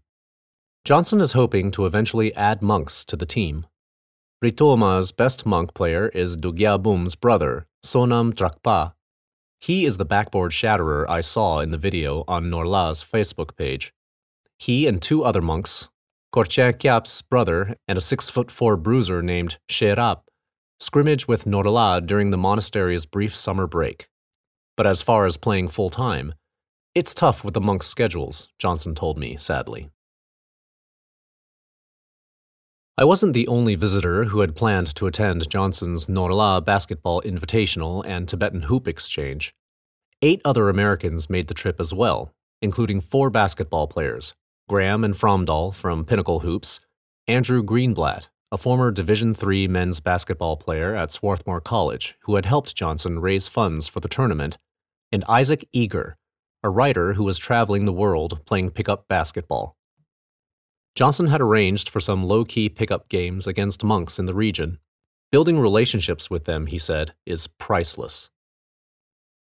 Johnson 0.83 1.21
is 1.21 1.33
hoping 1.33 1.71
to 1.71 1.85
eventually 1.85 2.35
add 2.35 2.63
monks 2.63 3.05
to 3.05 3.15
the 3.15 3.25
team. 3.25 3.67
Ritoma's 4.43 5.11
best 5.11 5.45
monk 5.45 5.75
player 5.75 6.09
is 6.09 6.35
Dugya 6.35 6.81
Bum's 6.81 7.13
brother, 7.13 7.67
Sonam 7.85 8.33
Drakpa. 8.33 8.93
He 9.61 9.85
is 9.85 9.97
the 9.97 10.05
backboard 10.05 10.53
shatterer 10.53 11.07
I 11.07 11.21
saw 11.21 11.59
in 11.59 11.69
the 11.69 11.77
video 11.77 12.23
on 12.27 12.49
Norlha's 12.49 13.03
Facebook 13.03 13.55
page. 13.55 13.93
He 14.57 14.87
and 14.87 14.99
two 14.99 15.23
other 15.23 15.39
monks, 15.39 15.89
Korchen 16.33 16.73
Kyap's 16.73 17.21
brother 17.21 17.75
and 17.87 17.95
a 17.95 18.01
6 18.01 18.31
foot 18.31 18.49
4 18.49 18.75
bruiser 18.75 19.21
named 19.21 19.59
Sherap, 19.69 20.21
scrimmage 20.79 21.27
with 21.27 21.45
Norlha 21.45 22.03
during 22.03 22.31
the 22.31 22.39
monastery's 22.39 23.05
brief 23.05 23.35
summer 23.35 23.67
break. 23.67 24.09
But 24.75 24.87
as 24.87 25.03
far 25.03 25.27
as 25.27 25.37
playing 25.37 25.67
full 25.67 25.91
time, 25.91 26.33
it's 26.95 27.13
tough 27.13 27.43
with 27.43 27.53
the 27.53 27.61
monks' 27.61 27.85
schedules, 27.85 28.49
Johnson 28.57 28.95
told 28.95 29.19
me, 29.19 29.37
sadly. 29.37 29.91
I 32.97 33.05
wasn't 33.05 33.33
the 33.33 33.47
only 33.47 33.75
visitor 33.75 34.25
who 34.25 34.41
had 34.41 34.53
planned 34.53 34.93
to 34.95 35.07
attend 35.07 35.49
Johnson's 35.49 36.07
Norlha 36.07 36.63
Basketball 36.63 37.21
Invitational 37.21 38.03
and 38.05 38.27
Tibetan 38.27 38.63
Hoop 38.63 38.85
Exchange. 38.85 39.55
Eight 40.21 40.41
other 40.43 40.67
Americans 40.67 41.29
made 41.29 41.47
the 41.47 41.53
trip 41.53 41.79
as 41.79 41.93
well, 41.93 42.33
including 42.61 42.99
four 42.99 43.29
basketball 43.29 43.87
players 43.87 44.35
Graham 44.67 45.05
and 45.05 45.15
Fromdahl 45.15 45.73
from 45.73 46.03
Pinnacle 46.03 46.41
Hoops, 46.41 46.81
Andrew 47.27 47.63
Greenblatt, 47.63 48.27
a 48.51 48.57
former 48.57 48.91
Division 48.91 49.33
III 49.41 49.69
men's 49.69 50.01
basketball 50.01 50.57
player 50.57 50.93
at 50.93 51.11
Swarthmore 51.11 51.61
College 51.61 52.17
who 52.23 52.35
had 52.35 52.45
helped 52.45 52.75
Johnson 52.75 53.19
raise 53.19 53.47
funds 53.47 53.87
for 53.87 54.01
the 54.01 54.09
tournament, 54.09 54.57
and 55.13 55.23
Isaac 55.29 55.65
Eager, 55.71 56.17
a 56.61 56.69
writer 56.69 57.13
who 57.13 57.23
was 57.23 57.37
traveling 57.37 57.85
the 57.85 57.93
world 57.93 58.45
playing 58.45 58.71
pickup 58.71 59.07
basketball. 59.07 59.77
Johnson 60.95 61.27
had 61.27 61.41
arranged 61.41 61.89
for 61.89 61.99
some 61.99 62.23
low 62.23 62.43
key 62.43 62.67
pickup 62.69 63.07
games 63.07 63.47
against 63.47 63.83
monks 63.83 64.19
in 64.19 64.25
the 64.25 64.33
region. 64.33 64.77
Building 65.31 65.57
relationships 65.57 66.29
with 66.29 66.45
them, 66.45 66.67
he 66.67 66.77
said, 66.77 67.13
is 67.25 67.47
priceless. 67.47 68.29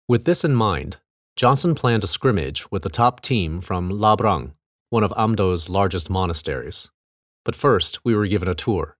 With 0.08 0.24
this 0.24 0.44
in 0.44 0.54
mind, 0.54 0.98
Johnson 1.36 1.74
planned 1.74 2.04
a 2.04 2.08
scrimmage 2.08 2.70
with 2.70 2.82
the 2.82 2.88
top 2.88 3.20
team 3.20 3.60
from 3.60 3.90
Labrang, 3.90 4.52
one 4.90 5.02
of 5.02 5.12
Amdo's 5.16 5.68
largest 5.68 6.08
monasteries. 6.08 6.90
But 7.44 7.56
first, 7.56 8.04
we 8.04 8.14
were 8.14 8.26
given 8.26 8.48
a 8.48 8.54
tour. 8.54 8.96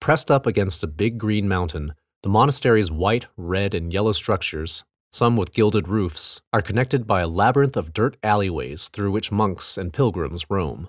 Pressed 0.00 0.30
up 0.30 0.46
against 0.46 0.82
a 0.82 0.86
big 0.86 1.18
green 1.18 1.48
mountain, 1.48 1.94
the 2.22 2.28
monastery's 2.28 2.90
white, 2.90 3.26
red, 3.36 3.74
and 3.74 3.92
yellow 3.92 4.12
structures, 4.12 4.84
some 5.12 5.36
with 5.36 5.52
gilded 5.52 5.88
roofs, 5.88 6.40
are 6.52 6.62
connected 6.62 7.06
by 7.06 7.20
a 7.20 7.28
labyrinth 7.28 7.76
of 7.76 7.92
dirt 7.92 8.16
alleyways 8.22 8.88
through 8.88 9.10
which 9.10 9.32
monks 9.32 9.76
and 9.76 9.92
pilgrims 9.92 10.48
roam. 10.48 10.88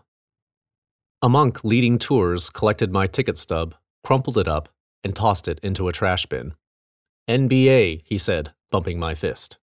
A 1.19 1.29
monk 1.29 1.63
leading 1.63 1.97
tours 1.97 2.51
collected 2.51 2.91
my 2.91 3.07
ticket 3.07 3.39
stub, 3.39 3.73
crumpled 4.03 4.37
it 4.37 4.47
up, 4.47 4.69
and 5.03 5.15
tossed 5.15 5.47
it 5.47 5.59
into 5.63 5.87
a 5.87 5.91
trash 5.91 6.27
bin. 6.27 6.53
NBA, 7.27 8.03
he 8.05 8.19
said, 8.19 8.53
thumping 8.71 8.99
my 8.99 9.15
fist. 9.15 9.57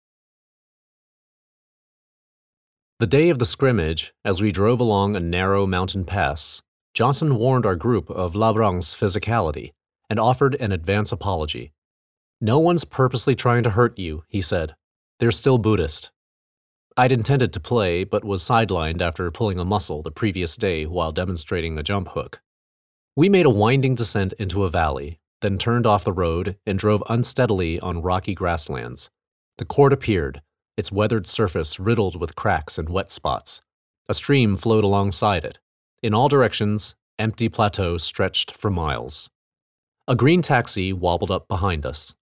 The 3.00 3.06
day 3.06 3.30
of 3.30 3.38
the 3.38 3.46
scrimmage, 3.46 4.16
as 4.26 4.42
we 4.42 4.52
drove 4.52 4.80
along 4.80 5.16
a 5.16 5.20
narrow 5.20 5.68
mountain 5.68 6.06
pass, 6.06 6.64
Johnson 6.96 7.36
warned 7.36 7.68
our 7.68 7.76
group 7.76 8.10
of 8.10 8.34
Labrang's 8.34 8.96
physicality 8.96 9.74
and 10.10 10.20
offered 10.20 10.56
an 10.56 10.72
advance 10.72 11.12
apology. 11.12 11.72
No 12.42 12.58
one's 12.58 12.84
purposely 12.84 13.36
trying 13.36 13.62
to 13.62 13.72
hurt 13.72 14.00
you, 14.00 14.24
he 14.28 14.42
said. 14.42 14.76
They're 15.20 15.32
still 15.32 15.60
Buddhist. 15.60 16.12
I'd 16.96 17.12
intended 17.12 17.52
to 17.54 17.60
play, 17.60 18.04
but 18.04 18.24
was 18.24 18.44
sidelined 18.44 19.02
after 19.02 19.32
pulling 19.32 19.60
a 19.60 19.66
muscle 19.66 20.02
the 20.02 20.12
previous 20.12 20.56
day 20.56 20.86
while 20.86 21.12
demonstrating 21.12 21.78
a 21.78 21.84
jump 21.84 22.10
hook. 22.10 22.42
We 23.16 23.30
made 23.30 23.46
a 23.46 23.52
winding 23.52 23.96
descent 23.96 24.34
into 24.34 24.64
a 24.64 24.70
valley, 24.70 25.20
then 25.42 25.58
turned 25.58 25.86
off 25.86 26.04
the 26.04 26.14
road 26.14 26.58
and 26.66 26.78
drove 26.78 27.04
unsteadily 27.10 27.80
on 27.80 28.02
rocky 28.02 28.36
grasslands. 28.36 29.10
The 29.58 29.66
court 29.66 29.94
appeared, 29.94 30.42
its 30.78 30.92
weathered 30.92 31.28
surface 31.28 31.80
riddled 31.80 32.20
with 32.20 32.36
cracks 32.36 32.78
and 32.78 32.90
wet 32.90 33.12
spots. 33.12 33.62
A 34.08 34.14
stream 34.14 34.56
flowed 34.56 34.84
alongside 34.84 35.46
it. 35.46 35.60
In 36.02 36.14
all 36.14 36.28
directions, 36.28 36.96
empty 37.18 37.50
plateaus 37.50 38.04
stretched 38.04 38.52
for 38.52 38.70
miles. 38.70 39.30
A 40.08 40.16
green 40.16 40.42
taxi 40.42 40.92
wobbled 40.92 41.32
up 41.32 41.48
behind 41.48 41.86
us. 41.86 42.14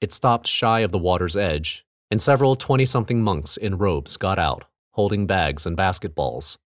It 0.00 0.12
stopped 0.12 0.46
shy 0.46 0.80
of 0.80 0.92
the 0.92 0.98
water's 0.98 1.36
edge, 1.36 1.84
and 2.10 2.20
several 2.20 2.56
20 2.56 2.84
something 2.84 3.22
monks 3.22 3.56
in 3.56 3.78
robes 3.78 4.16
got 4.16 4.38
out, 4.38 4.64
holding 4.92 5.26
bags 5.26 5.66
and 5.66 5.76
basketballs. 5.76 6.58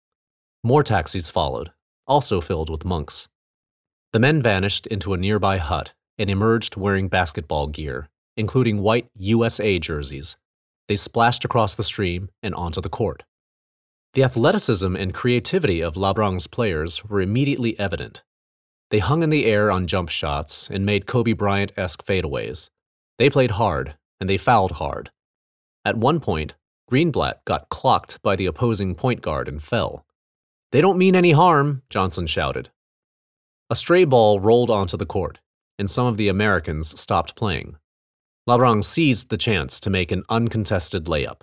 More 0.62 0.82
taxis 0.82 1.30
followed, 1.30 1.72
also 2.06 2.40
filled 2.40 2.70
with 2.70 2.84
monks. 2.84 3.28
The 4.12 4.18
men 4.20 4.40
vanished 4.40 4.86
into 4.86 5.12
a 5.12 5.18
nearby 5.18 5.58
hut 5.58 5.92
and 6.18 6.30
emerged 6.30 6.76
wearing 6.76 7.08
basketball 7.08 7.66
gear, 7.66 8.08
including 8.36 8.80
white 8.80 9.06
USA 9.16 9.78
jerseys. 9.78 10.36
They 10.88 10.96
splashed 10.96 11.44
across 11.44 11.74
the 11.74 11.82
stream 11.82 12.30
and 12.42 12.54
onto 12.54 12.80
the 12.80 12.88
court. 12.88 13.24
The 14.14 14.22
athleticism 14.22 14.94
and 14.94 15.12
creativity 15.12 15.80
of 15.80 15.94
Labrang's 15.94 16.46
players 16.46 17.04
were 17.04 17.20
immediately 17.20 17.78
evident. 17.78 18.22
They 18.90 19.00
hung 19.00 19.24
in 19.24 19.30
the 19.30 19.46
air 19.46 19.72
on 19.72 19.88
jump 19.88 20.08
shots 20.08 20.70
and 20.70 20.86
made 20.86 21.06
Kobe 21.06 21.32
Bryant 21.32 21.72
esque 21.76 22.04
fadeaways. 22.04 22.70
They 23.18 23.28
played 23.28 23.52
hard, 23.52 23.96
and 24.20 24.28
they 24.28 24.36
fouled 24.36 24.72
hard. 24.72 25.10
At 25.84 25.96
one 25.96 26.20
point, 26.20 26.54
Greenblatt 26.90 27.44
got 27.44 27.68
clocked 27.68 28.22
by 28.22 28.36
the 28.36 28.46
opposing 28.46 28.94
point 28.94 29.20
guard 29.20 29.48
and 29.48 29.62
fell. 29.62 30.06
They 30.72 30.80
don't 30.80 30.98
mean 30.98 31.14
any 31.14 31.32
harm, 31.32 31.82
Johnson 31.90 32.26
shouted. 32.26 32.70
A 33.70 33.76
stray 33.76 34.04
ball 34.04 34.40
rolled 34.40 34.70
onto 34.70 34.96
the 34.96 35.06
court, 35.06 35.40
and 35.78 35.90
some 35.90 36.06
of 36.06 36.16
the 36.16 36.28
Americans 36.28 36.98
stopped 36.98 37.36
playing. 37.36 37.76
Labrang 38.48 38.84
seized 38.84 39.30
the 39.30 39.38
chance 39.38 39.80
to 39.80 39.90
make 39.90 40.12
an 40.12 40.24
uncontested 40.28 41.04
layup. 41.04 41.42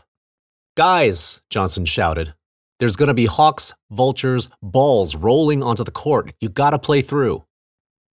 Guys, 0.76 1.42
Johnson 1.50 1.86
shouted, 1.86 2.34
there's 2.82 2.96
going 2.96 3.10
to 3.10 3.14
be 3.14 3.28
hawks, 3.28 3.76
vultures, 3.92 4.50
balls 4.64 5.16
rolling 5.16 5.62
onto 5.62 5.84
the 5.84 5.92
court. 5.92 6.34
You 6.42 6.50
got 6.50 6.72
to 6.72 6.80
play 6.80 7.04
through. 7.04 7.44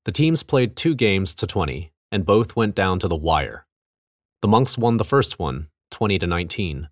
The 0.06 0.12
teams 0.12 0.42
played 0.42 0.74
two 0.74 0.94
games 0.94 1.34
to 1.34 1.46
20, 1.46 1.92
and 2.10 2.24
both 2.24 2.56
went 2.56 2.74
down 2.74 2.98
to 3.00 3.08
the 3.08 3.14
wire. 3.14 3.66
The 4.40 4.48
Monks 4.48 4.78
won 4.78 4.96
the 4.96 5.04
first 5.04 5.38
one, 5.38 5.68
20 5.94 6.18
to 6.18 6.26
19. 6.26 6.88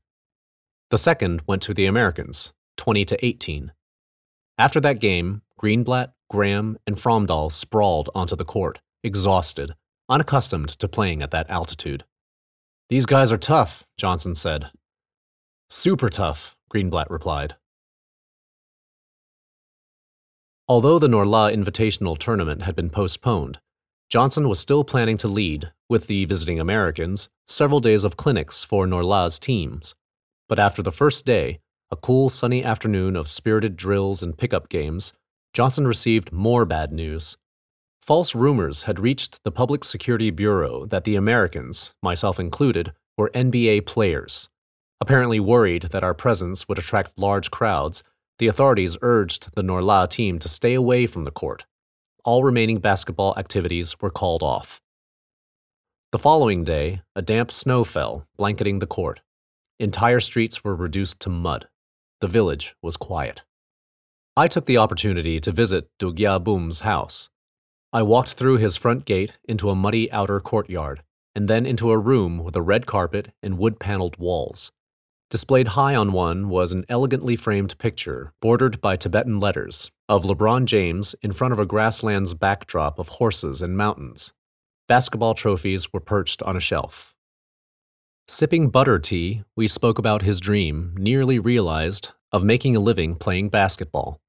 The 0.91 0.97
second 0.97 1.43
went 1.45 1.61
to 1.63 1.75
the 1.75 1.87
Americans, 1.87 2.53
20 2.77 3.05
to 3.07 3.27
18. 3.27 3.73
After 4.57 4.79
that 4.79 5.01
game, 5.01 5.43
Greenblatt, 5.61 6.13
Graham, 6.31 6.79
and 6.87 6.95
Fromdahl 6.95 7.51
sprawled 7.51 8.11
onto 8.15 8.37
the 8.37 8.45
court, 8.45 8.81
exhausted, 9.03 9.75
unaccustomed 10.09 10.69
to 10.69 10.87
playing 10.87 11.21
at 11.21 11.33
that 11.33 11.51
altitude. 11.51 12.05
These 12.91 13.05
guys 13.05 13.33
are 13.33 13.39
tough, 13.39 13.85
Johnson 13.97 14.37
said. 14.37 14.71
Super 15.69 16.09
tough, 16.09 16.57
Greenblatt 16.73 17.11
replied. 17.11 17.57
Although 20.69 21.01
the 21.01 21.09
Norlha 21.09 21.53
Invitational 21.53 22.17
Tournament 22.17 22.63
had 22.63 22.77
been 22.77 22.89
postponed, 22.89 23.59
Johnson 24.13 24.47
was 24.47 24.61
still 24.61 24.85
planning 24.85 25.17
to 25.17 25.27
lead, 25.27 25.73
with 25.89 26.07
the 26.07 26.27
visiting 26.27 26.61
Americans, 26.61 27.31
several 27.49 27.81
days 27.81 28.05
of 28.05 28.19
clinics 28.19 28.63
for 28.63 28.87
Norlha's 28.87 29.39
teams. 29.39 29.95
But 30.51 30.59
after 30.59 30.83
the 30.83 30.93
first 30.93 31.25
day, 31.25 31.61
a 31.91 31.97
cool 31.97 32.29
sunny 32.29 32.63
afternoon 32.63 33.17
of 33.17 33.27
spirited 33.27 33.75
drills 33.75 34.23
and 34.23 34.37
pickup 34.37 34.69
games, 34.69 35.15
Johnson 35.55 35.87
received 35.87 36.31
more 36.31 36.67
bad 36.67 36.93
news. 36.93 37.39
False 38.03 38.35
rumors 38.35 38.83
had 38.83 39.01
reached 39.01 39.43
the 39.45 39.51
Public 39.51 39.83
Security 39.83 40.31
Bureau 40.31 40.85
that 40.85 41.05
the 41.05 41.17
Americans, 41.17 41.95
myself 42.03 42.39
included, 42.39 42.93
were 43.17 43.31
NBA 43.31 43.87
players. 43.87 44.51
Apparently 45.01 45.41
worried 45.41 45.85
that 45.85 46.05
our 46.05 46.13
presence 46.13 46.69
would 46.69 46.79
attract 46.79 47.19
large 47.19 47.51
crowds, 47.51 48.03
the 48.39 48.47
authorities 48.47 48.99
urged 49.01 49.55
the 49.55 49.63
Norlha 49.63 50.07
team 50.07 50.39
to 50.39 50.51
stay 50.51 50.75
away 50.75 51.07
from 51.07 51.25
the 51.25 51.31
court. 51.31 51.65
All 52.25 52.45
remaining 52.45 52.79
basketball 52.79 53.35
activities 53.37 54.01
were 54.01 54.09
called 54.09 54.45
off. 54.45 54.81
The 56.13 56.21
following 56.21 56.63
day, 56.63 57.03
a 57.17 57.23
damp 57.23 57.51
snow 57.51 57.83
fell, 57.83 58.29
blanketing 58.37 58.79
the 58.79 58.87
court. 58.87 59.21
Entire 59.81 60.21
streets 60.21 60.63
were 60.63 60.77
reduced 60.77 61.19
to 61.23 61.31
mud. 61.31 61.67
The 62.21 62.29
village 62.29 62.77
was 62.81 62.97
quiet. 62.97 63.43
I 64.37 64.47
took 64.47 64.67
the 64.67 64.77
opportunity 64.77 65.41
to 65.41 65.51
visit 65.51 65.89
Du 65.99 66.13
Bum's 66.13 66.81
house. 66.81 67.29
I 67.93 68.03
walked 68.03 68.35
through 68.35 68.59
his 68.59 68.77
front 68.77 69.05
gate 69.05 69.39
into 69.49 69.69
a 69.69 69.75
muddy 69.75 70.11
outer 70.13 70.39
courtyard, 70.39 71.03
and 71.35 71.49
then 71.49 71.67
into 71.67 71.91
a 71.91 71.99
room 71.99 72.39
with 72.39 72.55
a 72.55 72.63
red 72.63 72.87
carpet 72.87 73.33
and 73.43 73.59
wood 73.59 73.81
paneled 73.81 74.17
walls. 74.17 74.71
Displayed 75.29 75.69
high 75.69 75.97
on 75.97 76.13
one 76.13 76.49
was 76.49 76.73
an 76.73 76.85
elegantly 76.89 77.35
framed 77.35 77.77
picture, 77.79 78.33
bordered 78.41 78.81
by 78.81 78.95
Tibetan 78.95 79.41
letters, 79.41 79.91
of 80.13 80.25
LeBron 80.25 80.67
James 80.67 81.15
in 81.23 81.33
front 81.33 81.53
of 81.55 81.59
a 81.59 81.65
grassland's 81.65 82.35
backdrop 82.35 82.99
of 82.99 83.09
horses 83.09 83.63
and 83.63 83.79
mountains. 83.79 84.35
Basketball 84.87 85.33
trophies 85.33 85.91
were 85.91 86.01
perched 86.01 86.43
on 86.43 86.55
a 86.55 86.61
shelf. 86.61 87.15
Sipping 88.29 88.69
butter 88.69 88.99
tea, 88.99 89.43
we 89.57 89.67
spoke 89.67 89.99
about 89.99 90.21
his 90.21 90.39
dream, 90.39 90.95
nearly 90.99 91.39
realized, 91.39 92.11
of 92.31 92.45
making 92.45 92.77
a 92.77 92.81
living 92.81 93.15
playing 93.15 93.49
basketball. 93.49 94.21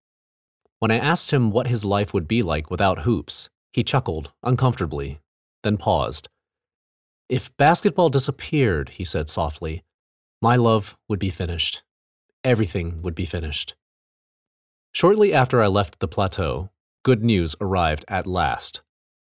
When 0.79 0.89
I 0.89 0.99
asked 0.99 1.31
him 1.31 1.51
what 1.51 1.67
his 1.67 1.83
life 1.83 2.13
would 2.13 2.29
be 2.29 2.41
like 2.41 2.71
without 2.71 2.99
hoops, 2.99 3.49
he 3.73 3.83
chuckled 3.83 4.31
uncomfortably, 4.41 5.19
then 5.63 5.75
paused. 5.75 6.29
If 7.27 7.55
basketball 7.57 8.07
disappeared, 8.07 8.87
he 8.87 9.03
said 9.03 9.29
softly, 9.29 9.83
my 10.41 10.55
love 10.55 10.95
would 11.09 11.19
be 11.19 11.29
finished. 11.29 11.83
Everything 12.41 13.01
would 13.01 13.15
be 13.15 13.25
finished. 13.25 13.75
Shortly 14.93 15.33
after 15.33 15.61
I 15.61 15.67
left 15.67 15.99
the 15.99 16.07
plateau, 16.07 16.69
good 17.03 17.23
news 17.23 17.55
arrived 17.59 18.05
at 18.07 18.27
last. 18.27 18.81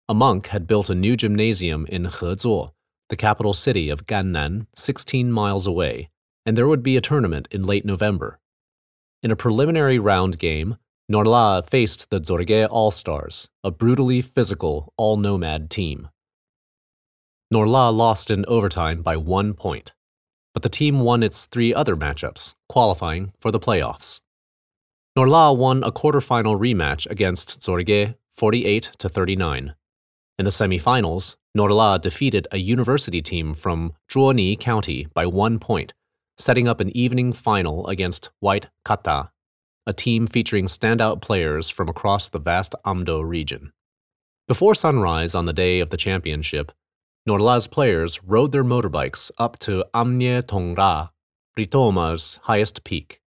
A 0.08 0.14
monk 0.14 0.48
had 0.48 0.66
built 0.66 0.90
a 0.90 0.94
new 0.94 1.16
gymnasium 1.16 1.86
in 1.86 2.04
Hezuo, 2.04 2.72
the 3.08 3.16
capital 3.16 3.54
city 3.54 3.88
of 3.88 4.06
Gannan, 4.06 4.66
16 4.74 5.32
miles 5.32 5.66
away, 5.66 6.10
and 6.44 6.56
there 6.56 6.66
would 6.68 6.82
be 6.82 6.96
a 6.96 7.00
tournament 7.00 7.48
in 7.50 7.64
late 7.64 7.84
November. 7.84 8.40
In 9.22 9.30
a 9.30 9.36
preliminary 9.36 9.98
round 9.98 10.38
game, 10.38 10.76
Norlha 11.10 11.64
faced 11.64 12.10
the 12.10 12.20
Zorge 12.20 12.68
All 12.70 12.90
Stars, 12.90 13.48
a 13.62 13.70
brutally 13.70 14.20
physical, 14.20 14.92
all 14.96 15.16
nomad 15.16 15.70
team. 15.70 16.08
Norlha 17.54 17.94
lost 17.94 18.30
in 18.30 18.44
overtime 18.46 19.02
by 19.02 19.16
one 19.16 19.54
point 19.54 19.92
but 20.52 20.62
the 20.62 20.68
team 20.68 21.00
won 21.00 21.22
its 21.22 21.46
three 21.46 21.74
other 21.74 21.96
matchups, 21.96 22.54
qualifying 22.68 23.32
for 23.40 23.50
the 23.50 23.60
playoffs. 23.60 24.20
Norlha 25.16 25.54
won 25.54 25.84
a 25.84 25.92
quarterfinal 25.92 26.58
rematch 26.58 27.06
against 27.10 27.60
Zorge 27.60 28.14
48 28.32 28.92
to 28.98 29.08
39. 29.10 29.74
In 30.38 30.44
the 30.46 30.50
semifinals, 30.50 31.36
Norlha 31.56 32.00
defeated 32.00 32.48
a 32.50 32.56
university 32.56 33.20
team 33.20 33.52
from 33.52 33.92
Zhuoni 34.10 34.58
County 34.58 35.06
by 35.12 35.26
one 35.26 35.58
point, 35.58 35.92
setting 36.38 36.66
up 36.66 36.80
an 36.80 36.96
evening 36.96 37.34
final 37.34 37.86
against 37.88 38.30
White 38.40 38.68
Kata, 38.86 39.30
a 39.86 39.92
team 39.92 40.26
featuring 40.26 40.64
standout 40.64 41.20
players 41.20 41.68
from 41.68 41.90
across 41.90 42.30
the 42.30 42.40
vast 42.40 42.74
Amdo 42.86 43.22
region. 43.22 43.72
Before 44.48 44.74
sunrise 44.74 45.34
on 45.34 45.44
the 45.44 45.52
day 45.52 45.80
of 45.80 45.90
the 45.90 45.98
championship, 45.98 46.72
Norlha's 47.28 47.68
players 47.68 48.24
rode 48.24 48.52
their 48.52 48.64
motorbikes 48.64 49.30
up 49.36 49.58
to 49.58 49.84
Amnye 49.92 50.42
Tongra, 50.42 51.10
Ritoma's 51.58 52.40
highest 52.44 52.82
peak. 52.82 53.21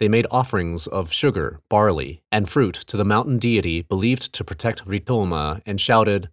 They 0.00 0.08
made 0.08 0.26
offerings 0.30 0.86
of 0.86 1.12
sugar, 1.12 1.60
barley, 1.68 2.22
and 2.32 2.48
fruit 2.48 2.74
to 2.88 2.96
the 2.96 3.04
mountain 3.04 3.38
deity 3.38 3.82
believed 3.82 4.32
to 4.32 4.44
protect 4.44 4.84
Ritoma 4.86 5.62
and 5.64 5.80
shouted, 5.80 6.30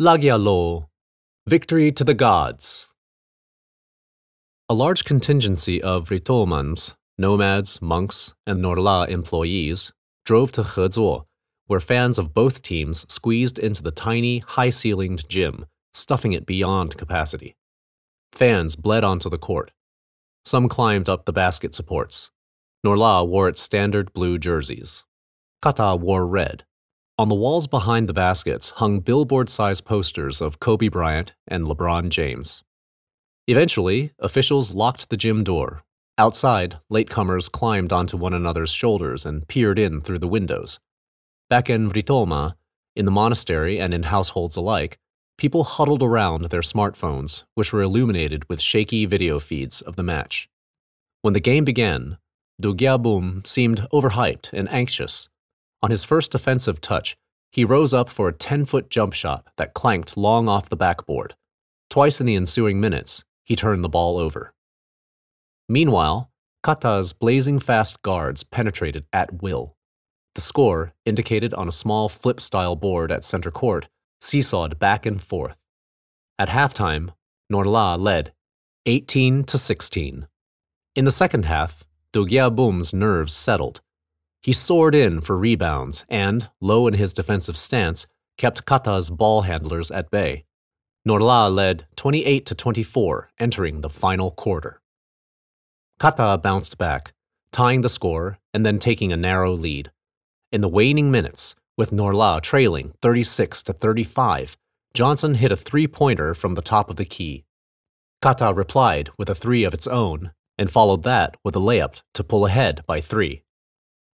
Lagya 0.00 0.42
Lo, 0.42 0.88
victory 1.46 1.90
to 1.90 2.04
the 2.04 2.14
gods. 2.14 2.94
A 4.68 4.74
large 4.74 5.04
contingency 5.04 5.82
of 5.82 6.10
Ritomans, 6.10 6.94
nomads, 7.18 7.82
monks, 7.82 8.34
and 8.46 8.62
Norlha 8.62 9.08
employees 9.08 9.92
drove 10.24 10.52
to 10.52 10.62
Hezuo, 10.62 11.24
where 11.66 11.80
fans 11.80 12.18
of 12.18 12.32
both 12.32 12.62
teams 12.62 13.04
squeezed 13.12 13.58
into 13.58 13.82
the 13.82 13.90
tiny, 13.90 14.38
high 14.38 14.68
ceilinged 14.68 15.28
gym, 15.28 15.66
stuffing 15.94 16.32
it 16.32 16.46
beyond 16.46 16.96
capacity. 16.96 17.56
Fans 18.32 18.76
bled 18.76 19.02
onto 19.02 19.28
the 19.28 19.38
court. 19.38 19.72
Some 20.44 20.68
climbed 20.68 21.08
up 21.08 21.24
the 21.24 21.32
basket 21.32 21.74
supports. 21.74 22.30
Norlha 22.86 23.26
wore 23.26 23.48
its 23.48 23.60
standard 23.60 24.12
blue 24.12 24.38
jerseys. 24.38 25.04
Kata 25.60 25.96
wore 25.96 26.26
red. 26.26 26.64
On 27.18 27.28
the 27.28 27.34
walls 27.34 27.66
behind 27.66 28.08
the 28.08 28.12
baskets 28.12 28.70
hung 28.70 29.00
billboard 29.00 29.48
sized 29.48 29.84
posters 29.84 30.40
of 30.40 30.60
Kobe 30.60 30.88
Bryant 30.88 31.34
and 31.48 31.64
LeBron 31.64 32.10
James. 32.10 32.62
Eventually, 33.48 34.12
officials 34.20 34.72
locked 34.72 35.10
the 35.10 35.16
gym 35.16 35.42
door. 35.42 35.82
Outside, 36.16 36.78
latecomers 36.92 37.50
climbed 37.50 37.92
onto 37.92 38.16
one 38.16 38.34
another's 38.34 38.70
shoulders 38.70 39.26
and 39.26 39.48
peered 39.48 39.78
in 39.78 40.00
through 40.00 40.18
the 40.18 40.28
windows. 40.28 40.78
Back 41.50 41.68
in 41.70 41.90
Ritoma, 41.90 42.54
in 42.94 43.04
the 43.04 43.10
monastery 43.10 43.80
and 43.80 43.94
in 43.94 44.04
households 44.04 44.56
alike, 44.56 44.98
people 45.38 45.64
huddled 45.64 46.02
around 46.02 46.46
their 46.46 46.60
smartphones, 46.60 47.44
which 47.54 47.72
were 47.72 47.82
illuminated 47.82 48.48
with 48.48 48.60
shaky 48.60 49.06
video 49.06 49.38
feeds 49.38 49.80
of 49.80 49.96
the 49.96 50.02
match. 50.02 50.48
When 51.22 51.32
the 51.32 51.40
game 51.40 51.64
began, 51.64 52.18
Dugya 52.60 53.00
Bum 53.00 53.42
seemed 53.44 53.86
overhyped 53.92 54.52
and 54.52 54.68
anxious. 54.70 55.28
On 55.82 55.90
his 55.90 56.04
first 56.04 56.34
offensive 56.34 56.80
touch, 56.80 57.16
he 57.52 57.64
rose 57.64 57.94
up 57.94 58.08
for 58.08 58.28
a 58.28 58.32
10 58.32 58.64
foot 58.64 58.90
jump 58.90 59.12
shot 59.12 59.46
that 59.56 59.74
clanked 59.74 60.16
long 60.16 60.48
off 60.48 60.68
the 60.68 60.76
backboard. 60.76 61.34
Twice 61.88 62.20
in 62.20 62.26
the 62.26 62.34
ensuing 62.34 62.80
minutes, 62.80 63.24
he 63.44 63.56
turned 63.56 63.84
the 63.84 63.88
ball 63.88 64.18
over. 64.18 64.52
Meanwhile, 65.68 66.30
Kata's 66.64 67.12
blazing 67.12 67.60
fast 67.60 68.02
guards 68.02 68.42
penetrated 68.42 69.06
at 69.12 69.42
will. 69.42 69.76
The 70.34 70.40
score, 70.40 70.92
indicated 71.06 71.54
on 71.54 71.68
a 71.68 71.72
small 71.72 72.08
flip 72.08 72.40
style 72.40 72.76
board 72.76 73.10
at 73.10 73.24
center 73.24 73.50
court, 73.50 73.88
seesawed 74.20 74.78
back 74.78 75.06
and 75.06 75.22
forth. 75.22 75.56
At 76.38 76.48
halftime, 76.48 77.10
Norlha 77.52 77.98
led 77.98 78.32
18 78.86 79.44
to 79.44 79.58
16. 79.58 80.26
In 80.94 81.04
the 81.04 81.10
second 81.10 81.44
half, 81.44 81.84
Dugya 82.18 82.52
Bum's 82.52 82.92
nerves 82.92 83.32
settled. 83.32 83.80
He 84.42 84.52
soared 84.52 84.96
in 84.96 85.20
for 85.20 85.38
rebounds 85.38 86.04
and, 86.08 86.50
low 86.60 86.88
in 86.88 86.94
his 86.94 87.12
defensive 87.12 87.56
stance, 87.56 88.08
kept 88.36 88.66
Kata's 88.66 89.08
ball 89.08 89.42
handlers 89.42 89.92
at 89.92 90.10
bay. 90.10 90.44
Norlha 91.06 91.48
led 91.48 91.86
28 91.94 92.44
to 92.44 92.56
24 92.56 93.30
entering 93.38 93.82
the 93.82 93.88
final 93.88 94.32
quarter. 94.32 94.80
Kata 96.00 96.38
bounced 96.38 96.76
back, 96.76 97.12
tying 97.52 97.82
the 97.82 97.88
score 97.88 98.38
and 98.52 98.66
then 98.66 98.80
taking 98.80 99.12
a 99.12 99.16
narrow 99.16 99.52
lead. 99.52 99.92
In 100.50 100.60
the 100.60 100.68
waning 100.68 101.12
minutes, 101.12 101.54
with 101.76 101.92
Norlha 101.92 102.42
trailing 102.42 102.94
36 103.00 103.62
to 103.62 103.72
35, 103.72 104.56
Johnson 104.92 105.34
hit 105.34 105.52
a 105.52 105.56
three-pointer 105.56 106.34
from 106.34 106.56
the 106.56 106.62
top 106.62 106.90
of 106.90 106.96
the 106.96 107.04
key. 107.04 107.44
Kata 108.20 108.52
replied 108.52 109.10
with 109.16 109.30
a 109.30 109.36
three 109.36 109.62
of 109.62 109.72
its 109.72 109.86
own 109.86 110.32
and 110.58 110.70
followed 110.70 111.04
that 111.04 111.36
with 111.44 111.54
a 111.54 111.60
layup 111.60 112.02
to 112.14 112.24
pull 112.24 112.44
ahead 112.44 112.82
by 112.86 113.00
3. 113.00 113.42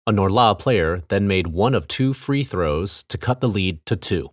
A 0.07 0.13
Norlha 0.13 0.59
player 0.59 1.03
then 1.09 1.27
made 1.27 1.49
one 1.49 1.75
of 1.75 1.89
two 1.89 2.13
free 2.13 2.45
throws 2.45 3.03
to 3.05 3.17
cut 3.17 3.41
the 3.41 3.49
lead 3.49 3.85
to 3.87 3.97
2. 3.97 4.31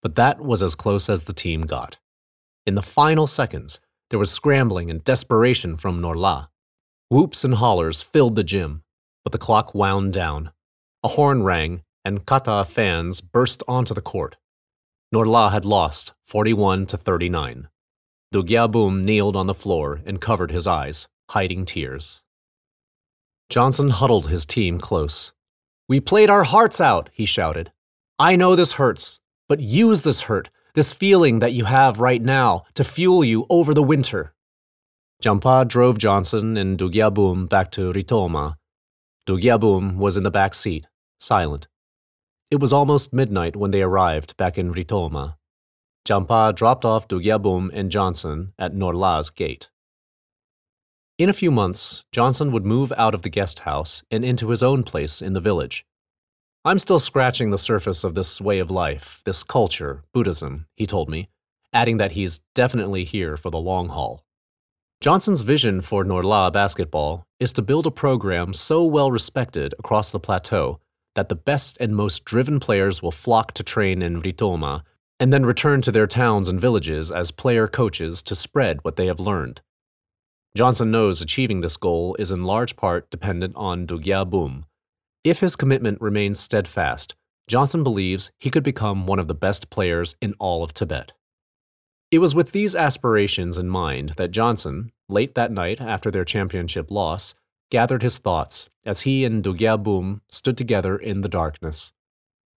But 0.00 0.14
that 0.14 0.40
was 0.40 0.62
as 0.62 0.76
close 0.76 1.10
as 1.10 1.24
the 1.24 1.32
team 1.32 1.62
got. 1.62 1.98
In 2.64 2.76
the 2.76 2.82
final 2.82 3.26
seconds, 3.26 3.80
there 4.10 4.18
was 4.18 4.30
scrambling 4.30 4.90
and 4.90 5.02
desperation 5.02 5.76
from 5.76 6.00
Norlha. 6.00 6.48
Whoops 7.08 7.42
and 7.42 7.54
hollers 7.54 8.00
filled 8.00 8.36
the 8.36 8.44
gym, 8.44 8.84
but 9.24 9.32
the 9.32 9.38
clock 9.38 9.74
wound 9.74 10.12
down. 10.12 10.52
A 11.02 11.08
horn 11.08 11.42
rang, 11.42 11.82
and 12.04 12.24
Kata 12.24 12.64
fans 12.64 13.20
burst 13.20 13.62
onto 13.66 13.94
the 13.94 14.00
court. 14.00 14.36
Norlha 15.12 15.50
had 15.50 15.64
lost 15.64 16.12
41 16.26 16.86
to 16.86 16.96
39. 16.96 17.68
Dugya 18.32 18.70
Bum 18.70 19.04
kneeled 19.04 19.36
on 19.36 19.46
the 19.46 19.54
floor 19.54 20.00
and 20.04 20.20
covered 20.20 20.50
his 20.50 20.66
eyes, 20.66 21.08
hiding 21.30 21.64
tears. 21.64 22.22
Johnson 23.48 23.90
huddled 23.90 24.28
his 24.28 24.44
team 24.44 24.78
close. 24.78 25.32
We 25.88 26.00
played 26.00 26.30
our 26.30 26.44
hearts 26.44 26.80
out, 26.80 27.08
he 27.12 27.24
shouted. 27.24 27.72
I 28.18 28.36
know 28.36 28.54
this 28.54 28.72
hurts, 28.72 29.20
but 29.48 29.60
use 29.60 30.02
this 30.02 30.22
hurt, 30.22 30.50
this 30.74 30.92
feeling 30.92 31.38
that 31.38 31.52
you 31.52 31.64
have 31.64 32.00
right 32.00 32.20
now, 32.20 32.64
to 32.74 32.84
fuel 32.84 33.24
you 33.24 33.46
over 33.48 33.72
the 33.72 33.82
winter. 33.82 34.34
Jampa 35.22 35.64
drove 35.66 35.98
Johnson 35.98 36.56
and 36.56 36.78
Dugya 36.78 37.12
Bum 37.12 37.46
back 37.46 37.70
to 37.72 37.92
Ritoma. 37.92 38.56
Dugya 39.26 39.58
Bum 39.58 39.98
was 39.98 40.16
in 40.16 40.22
the 40.22 40.30
back 40.30 40.54
seat, 40.54 40.86
silent. 41.18 41.68
It 42.50 42.60
was 42.60 42.72
almost 42.72 43.12
midnight 43.12 43.56
when 43.56 43.70
they 43.70 43.82
arrived 43.82 44.36
back 44.36 44.56
in 44.56 44.72
Ritoma. 44.72 45.36
Jampa 46.04 46.52
dropped 46.54 46.84
off 46.84 47.08
Dugya 47.08 47.40
Bum 47.42 47.70
and 47.74 47.90
Johnson 47.90 48.52
at 48.58 48.74
Norlha's 48.74 49.30
gate. 49.30 49.70
In 51.18 51.28
a 51.28 51.32
few 51.32 51.50
months, 51.50 52.04
Johnson 52.12 52.52
would 52.52 52.64
move 52.64 52.92
out 52.96 53.12
of 53.12 53.22
the 53.22 53.28
guest 53.28 53.60
house 53.60 54.04
and 54.08 54.24
into 54.24 54.50
his 54.50 54.62
own 54.62 54.84
place 54.84 55.20
in 55.20 55.32
the 55.32 55.40
village. 55.40 55.84
I'm 56.64 56.78
still 56.78 57.00
scratching 57.00 57.50
the 57.50 57.58
surface 57.58 58.04
of 58.04 58.14
this 58.14 58.40
way 58.40 58.60
of 58.60 58.70
life, 58.70 59.20
this 59.24 59.42
culture, 59.42 60.04
Buddhism, 60.14 60.66
he 60.76 60.86
told 60.86 61.08
me, 61.08 61.28
adding 61.72 61.96
that 61.96 62.12
he's 62.12 62.40
definitely 62.54 63.02
here 63.02 63.36
for 63.36 63.50
the 63.50 63.58
long 63.58 63.88
haul. 63.88 64.22
Johnson's 65.00 65.42
vision 65.42 65.80
for 65.80 66.04
Norlha 66.04 66.52
basketball 66.52 67.26
is 67.40 67.52
to 67.54 67.62
build 67.62 67.88
a 67.88 67.90
program 67.90 68.54
so 68.54 68.84
well 68.84 69.10
respected 69.10 69.74
across 69.76 70.12
the 70.12 70.20
plateau 70.20 70.78
that 71.16 71.28
the 71.28 71.34
best 71.34 71.76
and 71.80 71.96
most 71.96 72.24
driven 72.24 72.60
players 72.60 73.02
will 73.02 73.10
flock 73.10 73.54
to 73.54 73.64
train 73.64 74.02
in 74.02 74.22
Ritoma 74.22 74.82
and 75.18 75.32
then 75.32 75.44
return 75.44 75.82
to 75.82 75.90
their 75.90 76.06
towns 76.06 76.48
and 76.48 76.60
villages 76.60 77.10
as 77.10 77.32
player 77.32 77.66
coaches 77.66 78.22
to 78.22 78.36
spread 78.36 78.84
what 78.84 78.94
they 78.94 79.06
have 79.06 79.18
learned. 79.18 79.62
Johnson 80.58 80.90
knows 80.90 81.20
achieving 81.20 81.60
this 81.60 81.76
goal 81.76 82.16
is 82.18 82.32
in 82.32 82.42
large 82.42 82.74
part 82.74 83.08
dependent 83.12 83.52
on 83.54 83.86
Dugya 83.86 84.28
Bum. 84.28 84.66
If 85.22 85.38
his 85.38 85.54
commitment 85.54 86.00
remains 86.00 86.40
steadfast, 86.40 87.14
Johnson 87.46 87.84
believes 87.84 88.32
he 88.40 88.50
could 88.50 88.64
become 88.64 89.06
one 89.06 89.20
of 89.20 89.28
the 89.28 89.36
best 89.36 89.70
players 89.70 90.16
in 90.20 90.34
all 90.40 90.64
of 90.64 90.74
Tibet. 90.74 91.12
It 92.10 92.18
was 92.18 92.34
with 92.34 92.50
these 92.50 92.74
aspirations 92.74 93.56
in 93.56 93.68
mind 93.68 94.14
that 94.16 94.32
Johnson, 94.32 94.90
late 95.08 95.36
that 95.36 95.52
night 95.52 95.80
after 95.80 96.10
their 96.10 96.24
championship 96.24 96.90
loss, 96.90 97.36
gathered 97.70 98.02
his 98.02 98.18
thoughts 98.18 98.68
as 98.84 99.02
he 99.02 99.24
and 99.24 99.44
Dugya 99.44 99.80
Bum 99.80 100.22
stood 100.28 100.56
together 100.56 100.96
in 100.96 101.20
the 101.20 101.28
darkness. 101.28 101.92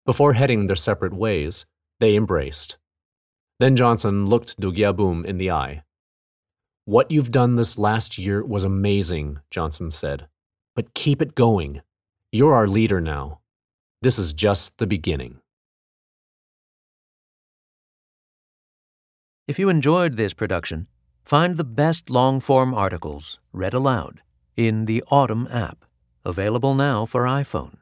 Before 0.06 0.34
heading 0.34 0.68
their 0.68 0.76
separate 0.76 1.14
ways, 1.14 1.66
they 1.98 2.14
embraced. 2.14 2.78
Then 3.58 3.74
Johnson 3.74 4.26
looked 4.26 4.60
Dugya 4.60 4.94
Bum 4.94 5.24
in 5.24 5.38
the 5.38 5.50
eye. 5.50 5.82
What 6.88 7.10
you've 7.10 7.30
done 7.30 7.56
this 7.56 7.76
last 7.76 8.16
year 8.16 8.42
was 8.42 8.64
amazing, 8.64 9.40
Johnson 9.50 9.90
said. 9.90 10.26
But 10.74 10.94
keep 10.94 11.20
it 11.20 11.34
going. 11.34 11.82
You're 12.32 12.54
our 12.54 12.66
leader 12.66 12.98
now. 12.98 13.40
This 14.00 14.18
is 14.18 14.32
just 14.32 14.78
the 14.78 14.86
beginning. 14.86 15.40
If 19.46 19.58
you 19.58 19.68
enjoyed 19.68 20.16
this 20.16 20.32
production, 20.32 20.86
find 21.26 21.58
the 21.58 21.62
best 21.62 22.08
long 22.08 22.40
form 22.40 22.72
articles 22.72 23.38
read 23.52 23.74
aloud 23.74 24.22
in 24.56 24.86
the 24.86 25.04
Audm 25.12 25.54
app, 25.54 25.84
available 26.24 26.74
now 26.74 27.04
for 27.04 27.24
iPhone. 27.24 27.77